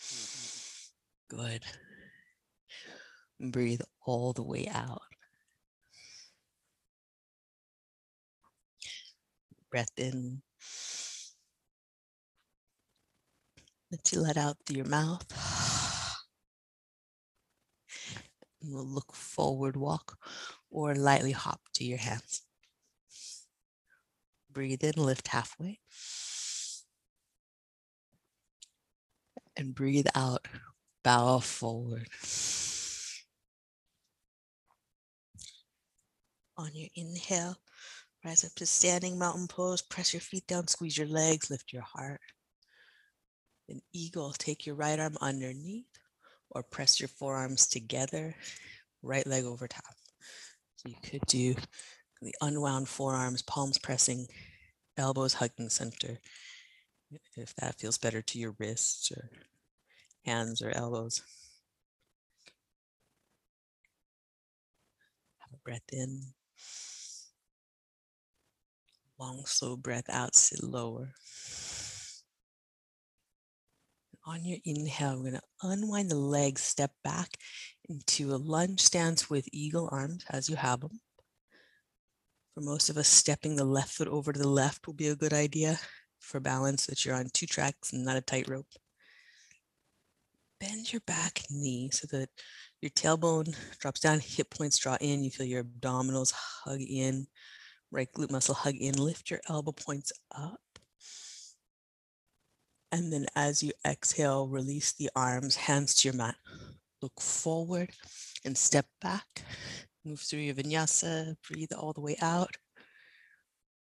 Mm-hmm. 0.00 1.36
Good. 1.36 1.64
Breathe 3.38 3.82
all 4.06 4.32
the 4.32 4.42
way 4.42 4.68
out. 4.72 5.02
Breath 9.70 9.92
in. 9.98 10.42
Let 13.90 14.12
you 14.12 14.20
let 14.20 14.36
out 14.36 14.56
through 14.64 14.76
your 14.76 14.86
mouth. 14.86 15.26
And 18.62 18.72
we'll 18.72 18.86
look 18.86 19.14
forward, 19.14 19.76
walk, 19.76 20.16
or 20.70 20.94
lightly 20.94 21.32
hop 21.32 21.60
to 21.74 21.84
your 21.84 21.98
hands. 21.98 22.42
Breathe 24.50 24.82
in, 24.84 24.94
lift 24.96 25.28
halfway. 25.28 25.80
And 29.56 29.74
breathe 29.74 30.06
out, 30.14 30.46
bow 31.02 31.38
forward. 31.38 32.08
On 36.56 36.70
your 36.72 36.88
inhale, 36.94 37.56
rise 38.24 38.44
up 38.44 38.52
to 38.56 38.66
standing 38.66 39.18
mountain 39.18 39.48
pose, 39.48 39.82
press 39.82 40.12
your 40.12 40.20
feet 40.20 40.46
down, 40.46 40.68
squeeze 40.68 40.96
your 40.96 41.08
legs, 41.08 41.50
lift 41.50 41.72
your 41.72 41.82
heart. 41.82 42.20
An 43.68 43.80
eagle, 43.92 44.32
take 44.32 44.66
your 44.66 44.76
right 44.76 44.98
arm 44.98 45.16
underneath 45.20 45.86
or 46.50 46.62
press 46.62 47.00
your 47.00 47.08
forearms 47.08 47.66
together, 47.66 48.34
right 49.02 49.26
leg 49.26 49.44
over 49.44 49.66
top. 49.66 49.94
So 50.76 50.88
you 50.88 50.96
could 51.02 51.22
do 51.26 51.54
the 52.22 52.34
unwound 52.40 52.88
forearms, 52.88 53.42
palms 53.42 53.78
pressing, 53.78 54.26
elbows 54.96 55.34
hugging 55.34 55.68
center, 55.68 56.18
if 57.36 57.54
that 57.56 57.78
feels 57.78 57.98
better 57.98 58.22
to 58.22 58.38
your 58.38 58.54
wrists 58.58 59.10
or 59.12 59.30
hands 60.24 60.62
or 60.62 60.70
elbows. 60.70 61.22
Have 65.38 65.52
a 65.52 65.62
breath 65.64 65.92
in. 65.92 66.22
Long, 69.18 69.42
slow 69.46 69.76
breath 69.76 70.08
out, 70.08 70.34
sit 70.34 70.62
lower. 70.62 71.12
On 74.26 74.44
your 74.44 74.58
inhale, 74.64 75.16
we're 75.16 75.30
going 75.30 75.34
to 75.34 75.42
unwind 75.62 76.10
the 76.10 76.16
legs, 76.16 76.62
step 76.62 76.92
back 77.04 77.36
into 77.88 78.34
a 78.34 78.36
lunge 78.36 78.80
stance 78.80 79.28
with 79.28 79.48
eagle 79.52 79.88
arms 79.92 80.24
as 80.30 80.48
you 80.48 80.56
have 80.56 80.80
them. 80.80 81.00
For 82.54 82.62
most 82.62 82.88
of 82.88 82.96
us, 82.96 83.08
stepping 83.08 83.56
the 83.56 83.64
left 83.64 83.92
foot 83.92 84.08
over 84.08 84.32
to 84.32 84.38
the 84.38 84.48
left 84.48 84.86
will 84.86 84.94
be 84.94 85.08
a 85.08 85.16
good 85.16 85.32
idea 85.32 85.78
for 86.24 86.40
balance 86.40 86.86
that 86.86 87.04
you're 87.04 87.14
on 87.14 87.28
two 87.32 87.46
tracks 87.46 87.92
and 87.92 88.04
not 88.04 88.16
a 88.16 88.20
tightrope. 88.20 88.66
Bend 90.60 90.92
your 90.92 91.02
back 91.06 91.42
knee 91.50 91.90
so 91.92 92.06
that 92.10 92.28
your 92.80 92.90
tailbone 92.90 93.54
drops 93.78 94.00
down, 94.00 94.20
hip 94.20 94.50
points 94.50 94.78
draw 94.78 94.96
in. 95.00 95.22
You 95.22 95.30
feel 95.30 95.46
your 95.46 95.64
abdominals 95.64 96.32
hug 96.32 96.80
in, 96.80 97.26
right 97.90 98.08
glute 98.12 98.30
muscle 98.30 98.54
hug 98.54 98.76
in. 98.76 98.94
Lift 98.94 99.30
your 99.30 99.40
elbow 99.48 99.72
points 99.72 100.12
up. 100.34 100.60
And 102.90 103.12
then 103.12 103.26
as 103.34 103.62
you 103.62 103.72
exhale, 103.86 104.48
release 104.48 104.92
the 104.92 105.10
arms, 105.16 105.56
hands 105.56 105.94
to 105.96 106.08
your 106.08 106.16
mat. 106.16 106.36
Look 107.02 107.20
forward 107.20 107.90
and 108.44 108.56
step 108.56 108.86
back. 109.00 109.42
Move 110.04 110.20
through 110.20 110.40
your 110.40 110.54
vinyasa. 110.54 111.36
Breathe 111.48 111.72
all 111.76 111.92
the 111.92 112.00
way 112.00 112.16
out. 112.22 112.56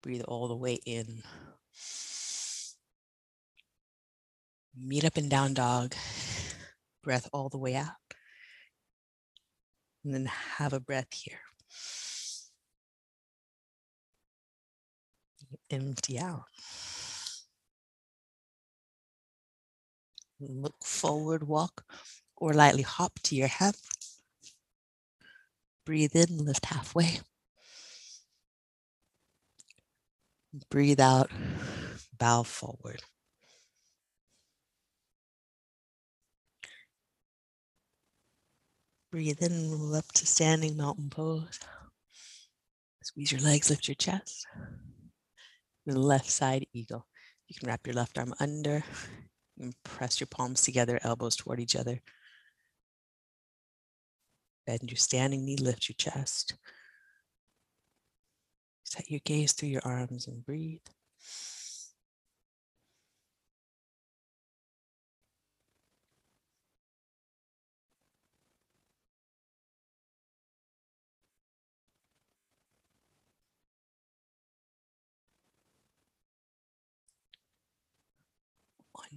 Breathe 0.03 0.23
all 0.27 0.47
the 0.47 0.55
way 0.55 0.79
in. 0.85 1.23
Meet 4.81 5.05
up 5.05 5.17
in 5.17 5.27
down 5.27 5.53
dog. 5.53 5.93
Breath 7.03 7.27
all 7.33 7.49
the 7.49 7.57
way 7.57 7.75
out. 7.75 7.95
And 10.03 10.13
then 10.13 10.25
have 10.25 10.73
a 10.73 10.79
breath 10.79 11.13
here. 11.13 11.39
Empty 15.69 16.19
out. 16.19 16.43
Look 20.39 20.85
forward, 20.85 21.43
walk, 21.43 21.83
or 22.37 22.53
lightly 22.53 22.83
hop 22.83 23.19
to 23.23 23.35
your 23.35 23.49
hip. 23.49 23.75
Breathe 25.85 26.15
in, 26.15 26.45
lift 26.45 26.65
halfway. 26.67 27.19
Breathe 30.69 30.99
out, 30.99 31.29
bow 32.17 32.43
forward. 32.43 33.01
Breathe 39.11 39.41
in, 39.41 39.51
and 39.51 39.71
roll 39.71 39.95
up 39.95 40.11
to 40.13 40.27
standing 40.27 40.77
mountain 40.77 41.09
pose. 41.09 41.59
Squeeze 43.01 43.31
your 43.31 43.41
legs, 43.41 43.69
lift 43.69 43.87
your 43.87 43.95
chest. 43.95 44.45
The 45.85 45.97
left 45.97 46.29
side 46.29 46.67
eagle. 46.73 47.07
You 47.47 47.55
can 47.57 47.67
wrap 47.67 47.87
your 47.87 47.95
left 47.95 48.19
arm 48.19 48.35
under 48.39 48.83
and 49.59 49.73
press 49.83 50.19
your 50.19 50.27
palms 50.27 50.61
together, 50.61 50.99
elbows 51.01 51.35
toward 51.35 51.59
each 51.59 51.75
other. 51.75 52.01
Bend 54.67 54.91
your 54.91 54.97
standing 54.97 55.43
knee, 55.43 55.57
lift 55.57 55.89
your 55.89 55.95
chest. 55.97 56.53
Set 58.83 59.09
your 59.09 59.21
gaze 59.25 59.53
through 59.53 59.69
your 59.69 59.81
arms 59.83 60.27
and 60.27 60.45
breathe. 60.45 60.81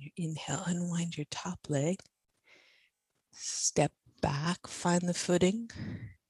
Your 0.02 0.12
inhale, 0.16 0.62
unwind 0.66 1.16
your 1.16 1.26
top 1.30 1.58
leg. 1.68 1.96
Step 3.32 3.92
back, 4.20 4.66
find 4.66 5.02
the 5.02 5.14
footing, 5.14 5.70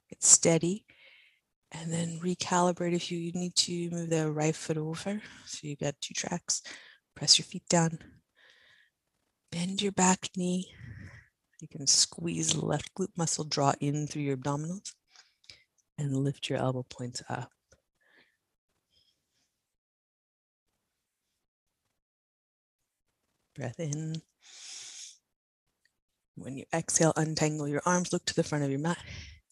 get 0.09 0.23
steady, 0.23 0.85
and 1.73 1.93
then 1.93 2.21
recalibrate 2.23 2.95
if 2.95 3.11
you 3.11 3.33
need 3.33 3.55
to 3.57 3.91
move 3.91 4.11
the 4.11 4.31
right 4.31 4.55
foot 4.55 4.77
over. 4.77 5.21
So 5.47 5.59
you've 5.63 5.81
got 5.81 6.01
two 6.01 6.15
tracks. 6.15 6.63
Press 7.15 7.39
your 7.39 7.47
feet 7.47 7.69
down. 7.69 7.99
Bend 9.51 9.83
your 9.83 9.93
back 9.93 10.29
knee. 10.37 10.73
You 11.61 11.69
can 11.69 11.87
squeeze 11.87 12.55
the 12.55 12.65
left 12.65 12.95
glute 12.95 13.17
muscle, 13.17 13.45
draw 13.45 13.73
in 13.81 14.07
through 14.07 14.23
your 14.23 14.37
abdominals, 14.37 14.93
and 15.99 16.17
lift 16.17 16.49
your 16.49 16.59
elbow 16.59 16.85
points 16.89 17.23
up. 17.29 17.51
Breath 23.55 23.81
in. 23.81 24.23
When 26.35 26.57
you 26.57 26.65
exhale, 26.73 27.13
untangle 27.17 27.69
your 27.69 27.83
arms, 27.85 28.13
look 28.13 28.25
to 28.27 28.35
the 28.35 28.43
front 28.43 28.65
of 28.65 28.71
your 28.71 28.79
mat, 28.79 28.99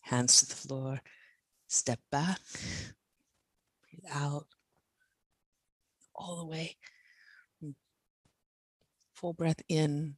hands 0.02 0.40
to 0.40 0.48
the 0.48 0.54
floor, 0.54 1.00
step 1.68 2.00
back, 2.10 2.40
breathe 3.82 4.10
out 4.10 4.46
all 6.14 6.38
the 6.38 6.46
way. 6.46 6.76
Full 9.14 9.34
breath 9.34 9.60
in. 9.68 10.16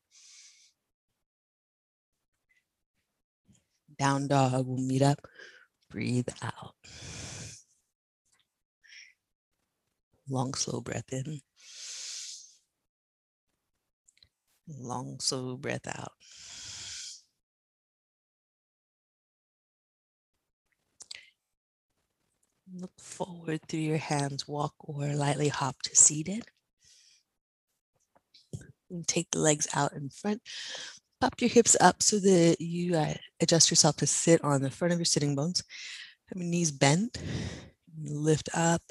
Down 3.99 4.29
dog, 4.29 4.67
we'll 4.67 4.79
meet 4.79 5.03
up, 5.03 5.27
breathe 5.91 6.29
out. 6.41 6.75
Long, 10.29 10.55
slow 10.55 10.81
breath 10.81 11.13
in. 11.13 11.41
Long, 14.79 15.19
slow 15.21 15.57
breath 15.57 15.87
out. 15.87 16.13
Look 22.75 22.99
forward 22.99 23.61
through 23.69 23.81
your 23.81 23.99
hands, 23.99 24.49
walk 24.49 24.75
or 24.79 25.09
lightly 25.09 25.49
hop 25.49 25.83
to 25.83 25.95
seated. 25.95 26.45
And 28.91 29.07
take 29.07 29.31
the 29.31 29.41
legs 29.41 29.69
out 29.75 29.93
in 29.93 30.09
front. 30.09 30.41
Pop 31.21 31.35
your 31.41 31.51
hips 31.51 31.77
up 31.81 32.03
so 32.03 32.19
that 32.19 32.57
you 32.61 32.97
uh, 32.97 33.15
adjust 33.41 33.71
yourself 33.71 33.97
to 33.97 34.07
sit 34.07 34.43
on 34.43 34.63
the 34.63 34.71
front 34.71 34.93
of 34.93 34.99
your 34.99 35.05
sitting 35.05 35.35
bones. 35.35 35.63
Have 36.27 36.43
your 36.43 36.49
knees 36.51 36.73
bent. 36.73 37.19
Lift 38.03 38.49
up. 38.55 38.83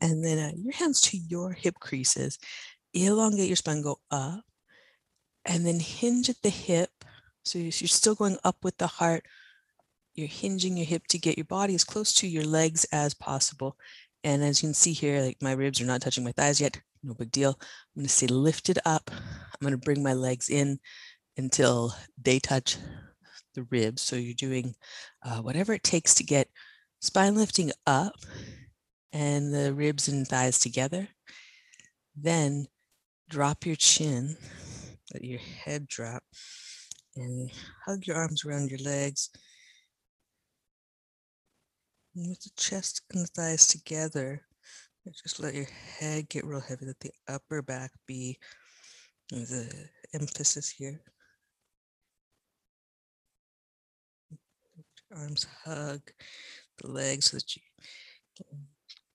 And 0.00 0.24
then 0.24 0.38
uh, 0.38 0.52
your 0.56 0.74
hands 0.74 1.00
to 1.02 1.16
your 1.16 1.52
hip 1.52 1.74
creases. 1.80 2.38
Elongate 2.94 3.48
your 3.48 3.56
spine, 3.56 3.82
go 3.82 3.98
up. 4.10 4.44
And 5.44 5.66
then 5.66 5.80
hinge 5.80 6.28
at 6.28 6.42
the 6.42 6.50
hip. 6.50 6.90
So 7.44 7.58
you're 7.58 7.72
still 7.72 8.14
going 8.14 8.36
up 8.44 8.56
with 8.62 8.76
the 8.78 8.86
heart, 8.86 9.24
you're 10.14 10.28
hinging 10.28 10.76
your 10.76 10.86
hip 10.86 11.06
to 11.08 11.18
get 11.18 11.38
your 11.38 11.46
body 11.46 11.74
as 11.74 11.84
close 11.84 12.12
to 12.14 12.26
your 12.26 12.44
legs 12.44 12.84
as 12.92 13.14
possible. 13.14 13.76
And 14.22 14.42
as 14.42 14.62
you 14.62 14.68
can 14.68 14.74
see 14.74 14.92
here, 14.92 15.22
like 15.22 15.38
my 15.40 15.52
ribs 15.52 15.80
are 15.80 15.86
not 15.86 16.02
touching 16.02 16.24
my 16.24 16.32
thighs 16.32 16.60
yet. 16.60 16.80
No 17.02 17.14
big 17.14 17.32
deal. 17.32 17.58
I'm 17.60 18.00
going 18.00 18.06
to 18.06 18.12
stay 18.12 18.26
lifted 18.26 18.78
up. 18.84 19.10
I'm 19.10 19.60
going 19.62 19.72
to 19.72 19.78
bring 19.78 20.02
my 20.02 20.12
legs 20.12 20.50
in 20.50 20.78
until 21.36 21.94
they 22.22 22.38
touch 22.38 22.76
the 23.54 23.62
ribs. 23.70 24.02
So 24.02 24.16
you're 24.16 24.34
doing 24.34 24.74
uh, 25.24 25.38
whatever 25.38 25.72
it 25.72 25.82
takes 25.82 26.14
to 26.16 26.24
get 26.24 26.48
spine 27.00 27.34
lifting 27.34 27.72
up 27.86 28.16
and 29.12 29.54
the 29.54 29.72
ribs 29.72 30.08
and 30.08 30.28
thighs 30.28 30.58
together. 30.58 31.08
Then 32.14 32.66
drop 33.30 33.64
your 33.64 33.76
chin, 33.76 34.36
let 35.12 35.24
your 35.24 35.40
head 35.40 35.86
drop, 35.86 36.22
and 37.16 37.50
hug 37.84 38.06
your 38.06 38.16
arms 38.16 38.44
around 38.44 38.70
your 38.70 38.80
legs 38.80 39.30
with 42.14 42.40
the 42.40 42.50
chest 42.56 43.02
and 43.12 43.22
the 43.22 43.28
thighs 43.28 43.66
together, 43.66 44.42
just 45.22 45.40
let 45.40 45.54
your 45.54 45.68
head 45.98 46.28
get 46.28 46.44
real 46.44 46.60
heavy. 46.60 46.86
Let 46.86 47.00
the 47.00 47.10
upper 47.28 47.62
back 47.62 47.90
be 48.06 48.38
the 49.30 49.88
emphasis 50.12 50.68
here. 50.68 51.00
Arms 55.16 55.46
hug 55.64 56.00
the 56.78 56.90
legs 56.90 57.30
so 57.30 57.36
that 57.36 57.56
you 57.56 57.62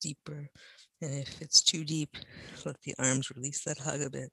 deeper. 0.00 0.48
And 1.02 1.14
if 1.14 1.40
it's 1.40 1.62
too 1.62 1.84
deep, 1.84 2.16
let 2.64 2.80
the 2.82 2.94
arms 2.98 3.30
release 3.30 3.62
that 3.64 3.78
hug 3.78 4.00
a 4.00 4.10
bit. 4.10 4.30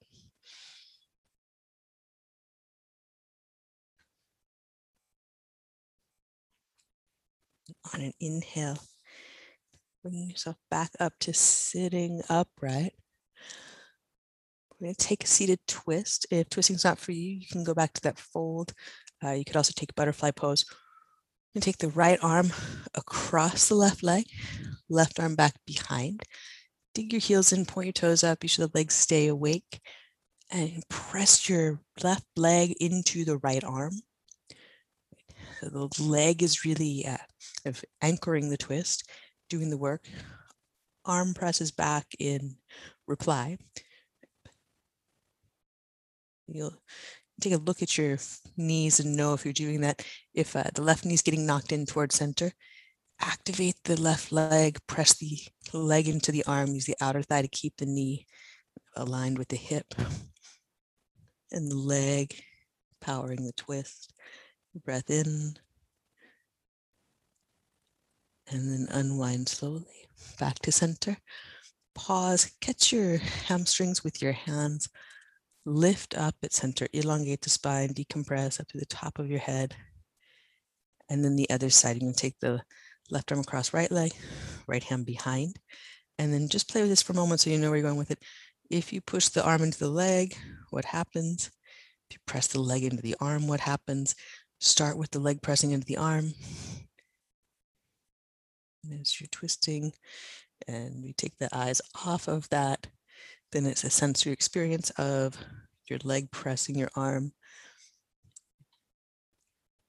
On 7.93 8.01
an 8.01 8.13
inhale, 8.19 8.77
bring 10.01 10.29
yourself 10.29 10.58
back 10.69 10.91
up 10.99 11.13
to 11.21 11.34
sitting 11.34 12.21
upright. 12.29 12.93
We're 14.71 14.88
going 14.88 14.95
to 14.95 15.08
take 15.08 15.23
a 15.23 15.27
seated 15.27 15.60
twist. 15.67 16.25
If 16.32 16.49
twisting's 16.49 16.84
not 16.84 16.99
for 16.99 17.12
you, 17.12 17.32
you 17.32 17.45
can 17.49 17.63
go 17.63 17.73
back 17.73 17.93
to 17.93 18.01
that 18.01 18.17
fold. 18.17 18.73
Uh, 19.23 19.32
you 19.32 19.45
could 19.45 19.56
also 19.56 19.73
take 19.75 19.95
butterfly 19.95 20.32
pose. 20.32 20.65
And 21.56 21.62
take 21.62 21.77
the 21.77 21.89
right 21.89 22.17
arm 22.23 22.51
across 22.95 23.69
the 23.69 23.75
left 23.75 24.01
leg, 24.01 24.25
left 24.89 25.19
arm 25.19 25.36
back 25.36 25.53
behind. 25.67 26.23
Dig 26.95 27.13
your 27.13 27.19
heels 27.19 27.53
in, 27.53 27.65
point 27.65 27.86
your 27.86 27.93
toes 27.93 28.23
up. 28.23 28.39
Be 28.39 28.47
sure 28.47 28.65
the 28.65 28.77
legs 28.77 28.95
stay 28.95 29.27
awake. 29.27 29.79
And 30.51 30.84
press 30.89 31.47
your 31.47 31.79
left 32.03 32.25
leg 32.36 32.73
into 32.79 33.23
the 33.23 33.38
right 33.38 33.63
arm. 33.63 33.93
The 35.71 35.89
leg 36.04 36.43
is 36.43 36.65
really 36.65 37.06
uh, 37.06 37.17
of 37.65 37.84
anchoring 38.02 38.49
the 38.49 38.58
twist, 38.58 39.10
doing 39.49 39.69
the 39.69 39.78
work. 39.78 40.06
Arm 41.06 41.34
presses 41.34 41.71
back 41.71 42.08
in 42.19 42.56
reply. 43.08 43.58
You'll 46.47 46.73
take 47.41 47.54
a 47.54 47.58
look 47.58 47.82
at 47.82 47.97
your 47.97 48.17
knees 48.58 48.99
and 48.99 49.15
know 49.15 49.34
if 49.34 49.45
you're 49.45 49.54
doing 49.54 49.82
that. 49.82 50.06
If 50.34 50.56
uh, 50.56 50.63
the 50.73 50.82
left 50.82 51.06
knee 51.06 51.13
is 51.13 51.21
getting 51.21 51.45
knocked 51.45 51.71
in 51.71 51.86
towards 51.86 52.15
center, 52.15 52.52
activate 53.19 53.76
the 53.84 53.99
left 53.99 54.32
leg, 54.32 54.78
press 54.88 55.15
the 55.15 55.39
leg 55.73 56.08
into 56.08 56.32
the 56.32 56.43
arm, 56.45 56.73
use 56.73 56.86
the 56.86 56.97
outer 57.02 57.21
thigh 57.21 57.41
to 57.41 57.47
keep 57.47 57.78
the 57.78 57.86
knee 57.86 58.26
aligned 58.95 59.38
with 59.38 59.47
the 59.47 59.56
hip. 59.56 59.93
and 61.52 61.69
the 61.69 61.76
leg, 61.76 62.36
powering 62.99 63.43
the 63.43 63.54
twist. 63.54 64.12
Breath 64.75 65.09
in. 65.09 65.55
And 68.51 68.71
then 68.71 68.88
unwind 68.91 69.47
slowly 69.47 70.07
back 70.39 70.59
to 70.59 70.71
center. 70.71 71.17
Pause, 71.95 72.51
catch 72.59 72.91
your 72.91 73.17
hamstrings 73.17 74.03
with 74.03 74.21
your 74.21 74.31
hands. 74.31 74.89
Lift 75.65 76.17
up 76.17 76.36
at 76.43 76.53
center, 76.53 76.88
elongate 76.91 77.41
the 77.41 77.49
spine, 77.49 77.93
decompress 77.93 78.59
up 78.59 78.67
to 78.69 78.77
the 78.77 78.86
top 78.86 79.19
of 79.19 79.29
your 79.29 79.39
head. 79.39 79.75
And 81.09 81.23
then 81.23 81.36
the 81.36 81.49
other 81.49 81.69
side, 81.69 81.95
you 81.95 82.01
can 82.01 82.13
take 82.13 82.39
the 82.39 82.62
left 83.09 83.31
arm 83.31 83.41
across 83.41 83.73
right 83.73 83.91
leg, 83.91 84.12
right 84.67 84.83
hand 84.83 85.05
behind. 85.05 85.59
And 86.17 86.33
then 86.33 86.49
just 86.49 86.69
play 86.69 86.81
with 86.81 86.89
this 86.89 87.01
for 87.01 87.13
a 87.13 87.15
moment 87.15 87.41
so 87.41 87.49
you 87.49 87.57
know 87.57 87.69
where 87.69 87.77
you're 87.77 87.88
going 87.88 87.97
with 87.97 88.12
it. 88.12 88.19
If 88.69 88.91
you 88.91 89.01
push 89.01 89.29
the 89.29 89.45
arm 89.45 89.62
into 89.62 89.79
the 89.79 89.89
leg, 89.89 90.36
what 90.71 90.86
happens? 90.86 91.51
If 92.09 92.15
you 92.15 92.19
press 92.25 92.47
the 92.47 92.59
leg 92.59 92.83
into 92.83 93.01
the 93.01 93.15
arm, 93.19 93.47
what 93.47 93.59
happens? 93.59 94.15
Start 94.63 94.97
with 94.97 95.12
the 95.12 95.19
leg 95.19 95.41
pressing 95.41 95.71
into 95.71 95.86
the 95.86 95.97
arm. 95.97 96.36
And 98.82 99.02
as 99.02 99.19
you're 99.19 99.28
twisting 99.30 99.91
and 100.69 101.04
we 101.04 101.12
take 101.12 101.38
the 101.38 101.49
eyes 101.52 101.82
off 102.06 102.30
of 102.30 102.47
that, 102.47 102.88
then 103.52 103.65
it's 103.65 103.84
a 103.84 103.89
sensory 103.89 104.32
experience 104.32 104.89
of 104.91 105.38
your 105.89 105.99
leg 106.06 106.32
pressing 106.32 106.76
your 106.76 106.88
arm. 106.95 107.34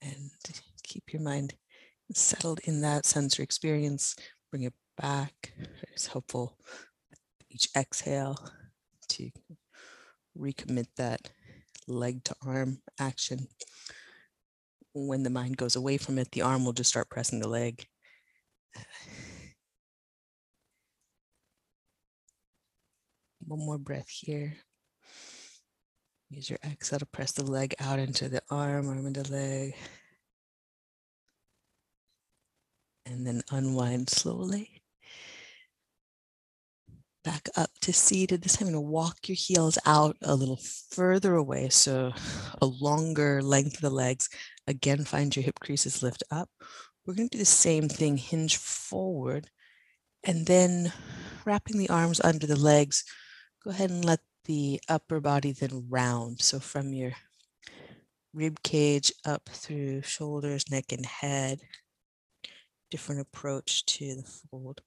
And 0.02 0.32
keep 0.82 1.12
your 1.12 1.22
mind 1.22 1.54
settled 2.12 2.58
in 2.64 2.80
that 2.80 3.06
sensory 3.06 3.44
experience. 3.44 4.16
Bring 4.50 4.64
it 4.64 4.74
back. 5.00 5.52
It's 5.92 6.08
helpful 6.08 6.58
each 7.48 7.68
exhale 7.76 8.36
to 9.10 9.30
recommit 10.36 10.88
that 10.96 11.30
leg 11.86 12.24
to 12.24 12.34
arm 12.44 12.78
action. 12.98 13.46
When 14.94 15.24
the 15.24 15.30
mind 15.30 15.56
goes 15.56 15.74
away 15.74 15.96
from 15.98 16.18
it, 16.18 16.30
the 16.30 16.42
arm 16.42 16.64
will 16.64 16.72
just 16.72 16.90
start 16.90 17.10
pressing 17.10 17.40
the 17.40 17.48
leg. 17.48 17.86
One 23.46 23.58
more 23.66 23.78
breath 23.78 24.08
here. 24.08 24.56
Use 26.30 26.48
your 26.48 26.60
exhale 26.64 27.00
to 27.00 27.06
press 27.06 27.32
the 27.32 27.44
leg 27.44 27.74
out 27.80 27.98
into 27.98 28.28
the 28.28 28.40
arm, 28.50 28.88
arm 28.88 29.06
into 29.06 29.22
leg. 29.32 29.74
And 33.04 33.26
then 33.26 33.42
unwind 33.50 34.08
slowly. 34.10 34.73
Back 37.24 37.48
up 37.56 37.70
to 37.80 37.92
seated. 37.92 38.42
This 38.42 38.56
time, 38.56 38.68
I'm 38.68 38.74
going 38.74 38.84
to 38.84 38.90
walk 38.90 39.28
your 39.28 39.36
heels 39.36 39.78
out 39.86 40.16
a 40.22 40.34
little 40.34 40.60
further 40.90 41.34
away. 41.34 41.70
So, 41.70 42.12
a 42.60 42.66
longer 42.66 43.42
length 43.42 43.76
of 43.76 43.80
the 43.80 43.90
legs. 43.90 44.28
Again, 44.66 45.04
find 45.04 45.34
your 45.34 45.42
hip 45.42 45.58
creases 45.60 46.02
lift 46.02 46.22
up. 46.30 46.50
We're 47.06 47.14
going 47.14 47.28
to 47.28 47.36
do 47.36 47.40
the 47.40 47.46
same 47.46 47.88
thing, 47.88 48.16
hinge 48.16 48.58
forward. 48.58 49.48
And 50.22 50.46
then 50.46 50.92
wrapping 51.44 51.78
the 51.78 51.90
arms 51.90 52.20
under 52.20 52.46
the 52.46 52.58
legs, 52.58 53.04
go 53.62 53.70
ahead 53.70 53.90
and 53.90 54.04
let 54.04 54.20
the 54.44 54.80
upper 54.88 55.20
body 55.20 55.52
then 55.52 55.86
round. 55.88 56.40
So 56.40 56.60
from 56.60 56.92
your 56.92 57.12
rib 58.34 58.62
cage 58.62 59.12
up 59.24 59.48
through 59.48 60.02
shoulders, 60.02 60.70
neck, 60.70 60.92
and 60.92 61.06
head. 61.06 61.60
Different 62.90 63.20
approach 63.20 63.86
to 63.86 64.16
the 64.16 64.22
fold. 64.22 64.82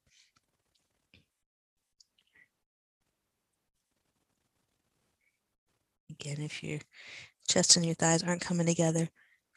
Again, 6.19 6.41
if 6.41 6.63
your 6.63 6.79
chest 7.47 7.75
and 7.75 7.85
your 7.85 7.95
thighs 7.95 8.23
aren't 8.23 8.41
coming 8.41 8.65
together, 8.65 9.07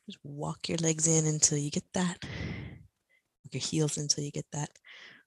just 0.07 0.18
walk 0.23 0.68
your 0.68 0.79
legs 0.79 1.07
in 1.07 1.27
until 1.27 1.59
you 1.59 1.70
get 1.70 1.90
that. 1.94 2.18
Walk 2.23 3.53
your 3.53 3.61
heels 3.61 3.96
until 3.96 4.25
you 4.25 4.31
get 4.31 4.46
that. 4.53 4.70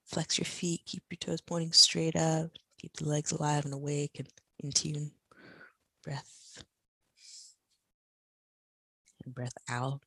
Flex 0.05 0.37
your 0.37 0.45
feet, 0.45 0.81
keep 0.85 1.03
your 1.09 1.17
toes 1.17 1.41
pointing 1.41 1.71
straight 1.71 2.15
up, 2.15 2.51
keep 2.79 2.93
the 2.97 3.05
legs 3.05 3.31
alive 3.31 3.65
and 3.65 3.73
awake 3.73 4.11
and 4.19 4.27
in 4.59 4.71
tune. 4.71 5.11
Breath. 6.03 6.63
And 9.25 9.33
breath 9.33 9.57
out. 9.69 10.01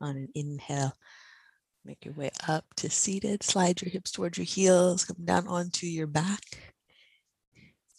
On 0.00 0.16
an 0.16 0.28
inhale, 0.34 0.96
make 1.84 2.04
your 2.04 2.14
way 2.14 2.30
up 2.48 2.64
to 2.76 2.90
seated. 2.90 3.42
Slide 3.42 3.80
your 3.82 3.90
hips 3.90 4.10
towards 4.10 4.38
your 4.38 4.46
heels. 4.46 5.04
Come 5.04 5.24
down 5.24 5.46
onto 5.48 5.86
your 5.86 6.06
back. 6.06 6.42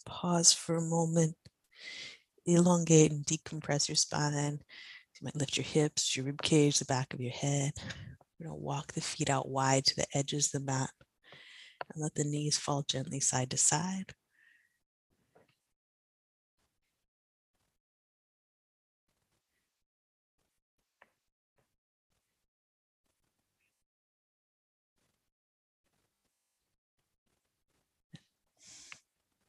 Pause 0.04 0.52
for 0.52 0.76
a 0.76 0.82
moment. 0.82 1.36
Elongate 2.46 3.12
and 3.12 3.24
decompress 3.24 3.88
your 3.88 3.96
spine. 3.96 4.60
You 5.20 5.24
might 5.24 5.36
lift 5.36 5.56
your 5.56 5.64
hips, 5.64 6.16
your 6.16 6.26
rib 6.26 6.42
cage, 6.42 6.78
the 6.78 6.84
back 6.84 7.14
of 7.14 7.20
your 7.20 7.32
head. 7.32 7.72
We're 8.38 8.48
going 8.48 8.58
to 8.58 8.64
walk 8.64 8.92
the 8.92 9.00
feet 9.00 9.30
out 9.30 9.48
wide 9.48 9.84
to 9.86 9.96
the 9.96 10.06
edges 10.14 10.46
of 10.46 10.60
the 10.60 10.66
mat 10.72 10.90
and 11.92 12.02
let 12.02 12.14
the 12.14 12.24
knees 12.24 12.58
fall 12.58 12.82
gently 12.82 13.20
side 13.20 13.50
to 13.50 13.56
side. 13.56 14.12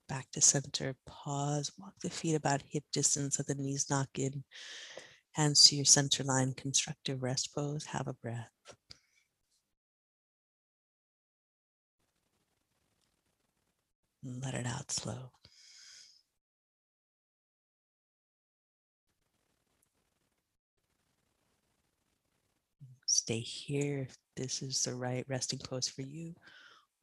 Back 0.09 0.31
to 0.31 0.41
center, 0.41 0.95
pause, 1.05 1.71
walk 1.77 1.93
the 2.01 2.09
feet 2.09 2.35
about 2.35 2.61
hip 2.69 2.83
distance, 2.93 3.39
let 3.39 3.47
the 3.47 3.55
knees 3.55 3.89
knock 3.89 4.09
in. 4.17 4.43
Hands 5.33 5.61
to 5.65 5.75
your 5.75 5.85
center 5.85 6.23
line, 6.23 6.53
constructive 6.53 7.21
rest 7.21 7.53
pose. 7.53 7.85
Have 7.85 8.07
a 8.07 8.13
breath. 8.13 8.49
Let 14.23 14.53
it 14.53 14.65
out 14.65 14.91
slow. 14.91 15.31
Stay 23.05 23.39
here 23.39 23.99
if 23.99 24.17
this 24.35 24.61
is 24.61 24.83
the 24.83 24.93
right 24.95 25.25
resting 25.27 25.59
pose 25.59 25.87
for 25.87 26.01
you. 26.01 26.33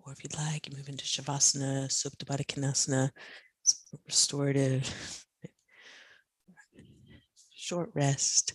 Or 0.07 0.13
if 0.13 0.23
you'd 0.23 0.37
like, 0.37 0.69
you 0.69 0.77
move 0.77 0.89
into 0.89 1.05
Shavasana, 1.05 1.89
Supta 1.89 2.25
Baddha 2.27 2.45
Konasana, 2.45 3.11
restorative, 4.07 5.25
short 7.55 7.91
rest. 7.95 8.55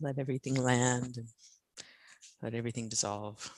Let 0.00 0.18
everything 0.18 0.56
land 0.56 1.18
and 1.18 1.28
let 2.42 2.54
everything 2.54 2.88
dissolve. 2.88 3.48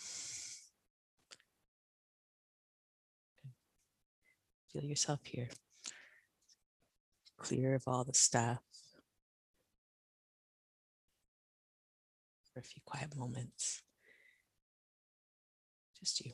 Feel 4.71 4.85
yourself 4.85 5.21
here, 5.25 5.49
clear 7.39 7.75
of 7.75 7.85
all 7.87 8.05
the 8.05 8.15
stuff 8.15 8.61
for 12.53 12.61
a 12.61 12.63
few 12.63 12.83
quiet 12.85 13.17
moments. 13.17 13.83
Just 15.99 16.25
you. 16.25 16.33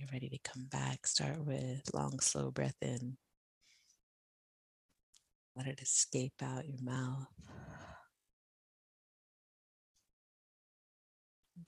You're 0.00 0.08
ready 0.12 0.30
to 0.30 0.38
come 0.50 0.64
back, 0.70 1.06
start 1.06 1.44
with 1.44 1.82
long, 1.92 2.18
slow 2.20 2.50
breath 2.50 2.76
in. 2.80 3.18
Let 5.54 5.66
it 5.66 5.80
escape 5.82 6.32
out 6.42 6.66
your 6.66 6.80
mouth. 6.82 7.26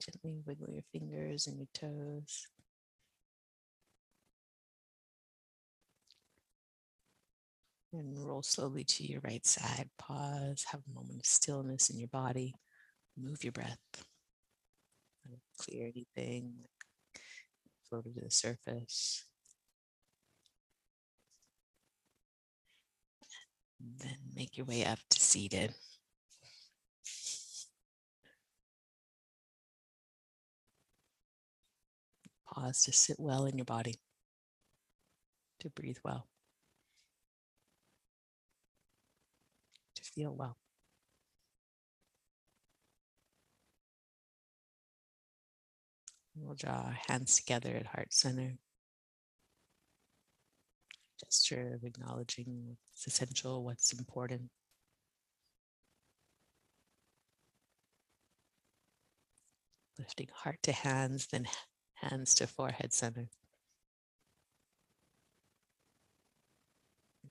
Gently 0.02 0.40
wiggle 0.46 0.70
your 0.72 0.84
fingers 0.92 1.46
and 1.46 1.58
your 1.58 1.68
toes. 1.74 2.46
And 7.92 8.26
roll 8.26 8.42
slowly 8.42 8.84
to 8.84 9.04
your 9.04 9.20
right 9.22 9.44
side. 9.44 9.90
Pause, 9.98 10.64
have 10.70 10.80
a 10.88 10.94
moment 10.94 11.20
of 11.20 11.26
stillness 11.26 11.90
in 11.90 11.98
your 11.98 12.08
body. 12.08 12.54
Move 13.18 13.44
your 13.44 13.52
breath. 13.52 13.76
Clear 15.58 15.92
anything 15.94 16.54
floated 17.92 18.14
to 18.14 18.22
the 18.22 18.30
surface. 18.30 19.26
Then 23.78 24.16
make 24.34 24.56
your 24.56 24.64
way 24.64 24.86
up 24.86 24.98
to 25.10 25.20
seated. 25.20 25.74
Pause 32.50 32.82
to 32.84 32.92
sit 32.92 33.16
well 33.18 33.44
in 33.44 33.58
your 33.58 33.66
body, 33.66 33.96
to 35.60 35.68
breathe 35.68 35.98
well, 36.02 36.28
to 39.96 40.02
feel 40.02 40.34
well. 40.34 40.61
We'll 46.34 46.54
draw 46.54 46.72
our 46.72 46.98
hands 47.08 47.36
together 47.36 47.76
at 47.76 47.86
heart 47.86 48.12
center. 48.12 48.56
Gesture 51.20 51.74
of 51.74 51.84
acknowledging 51.84 52.76
what's 52.90 53.06
essential, 53.06 53.62
what's 53.64 53.92
important. 53.92 54.50
Lifting 59.98 60.28
heart 60.34 60.58
to 60.62 60.72
hands, 60.72 61.26
then 61.26 61.46
hands 61.94 62.34
to 62.36 62.46
forehead 62.46 62.92
center. 62.92 63.28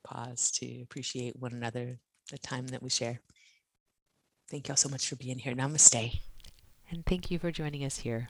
Pause 0.03 0.51
to 0.51 0.81
appreciate 0.81 1.35
one 1.37 1.53
another, 1.53 1.99
the 2.31 2.37
time 2.37 2.67
that 2.67 2.81
we 2.81 2.89
share. 2.89 3.19
Thank 4.49 4.67
you 4.67 4.73
all 4.73 4.77
so 4.77 4.89
much 4.89 5.07
for 5.07 5.15
being 5.15 5.39
here. 5.39 5.53
Namaste. 5.53 6.19
And 6.89 7.05
thank 7.05 7.31
you 7.31 7.39
for 7.39 7.51
joining 7.51 7.83
us 7.83 7.97
here. 7.97 8.29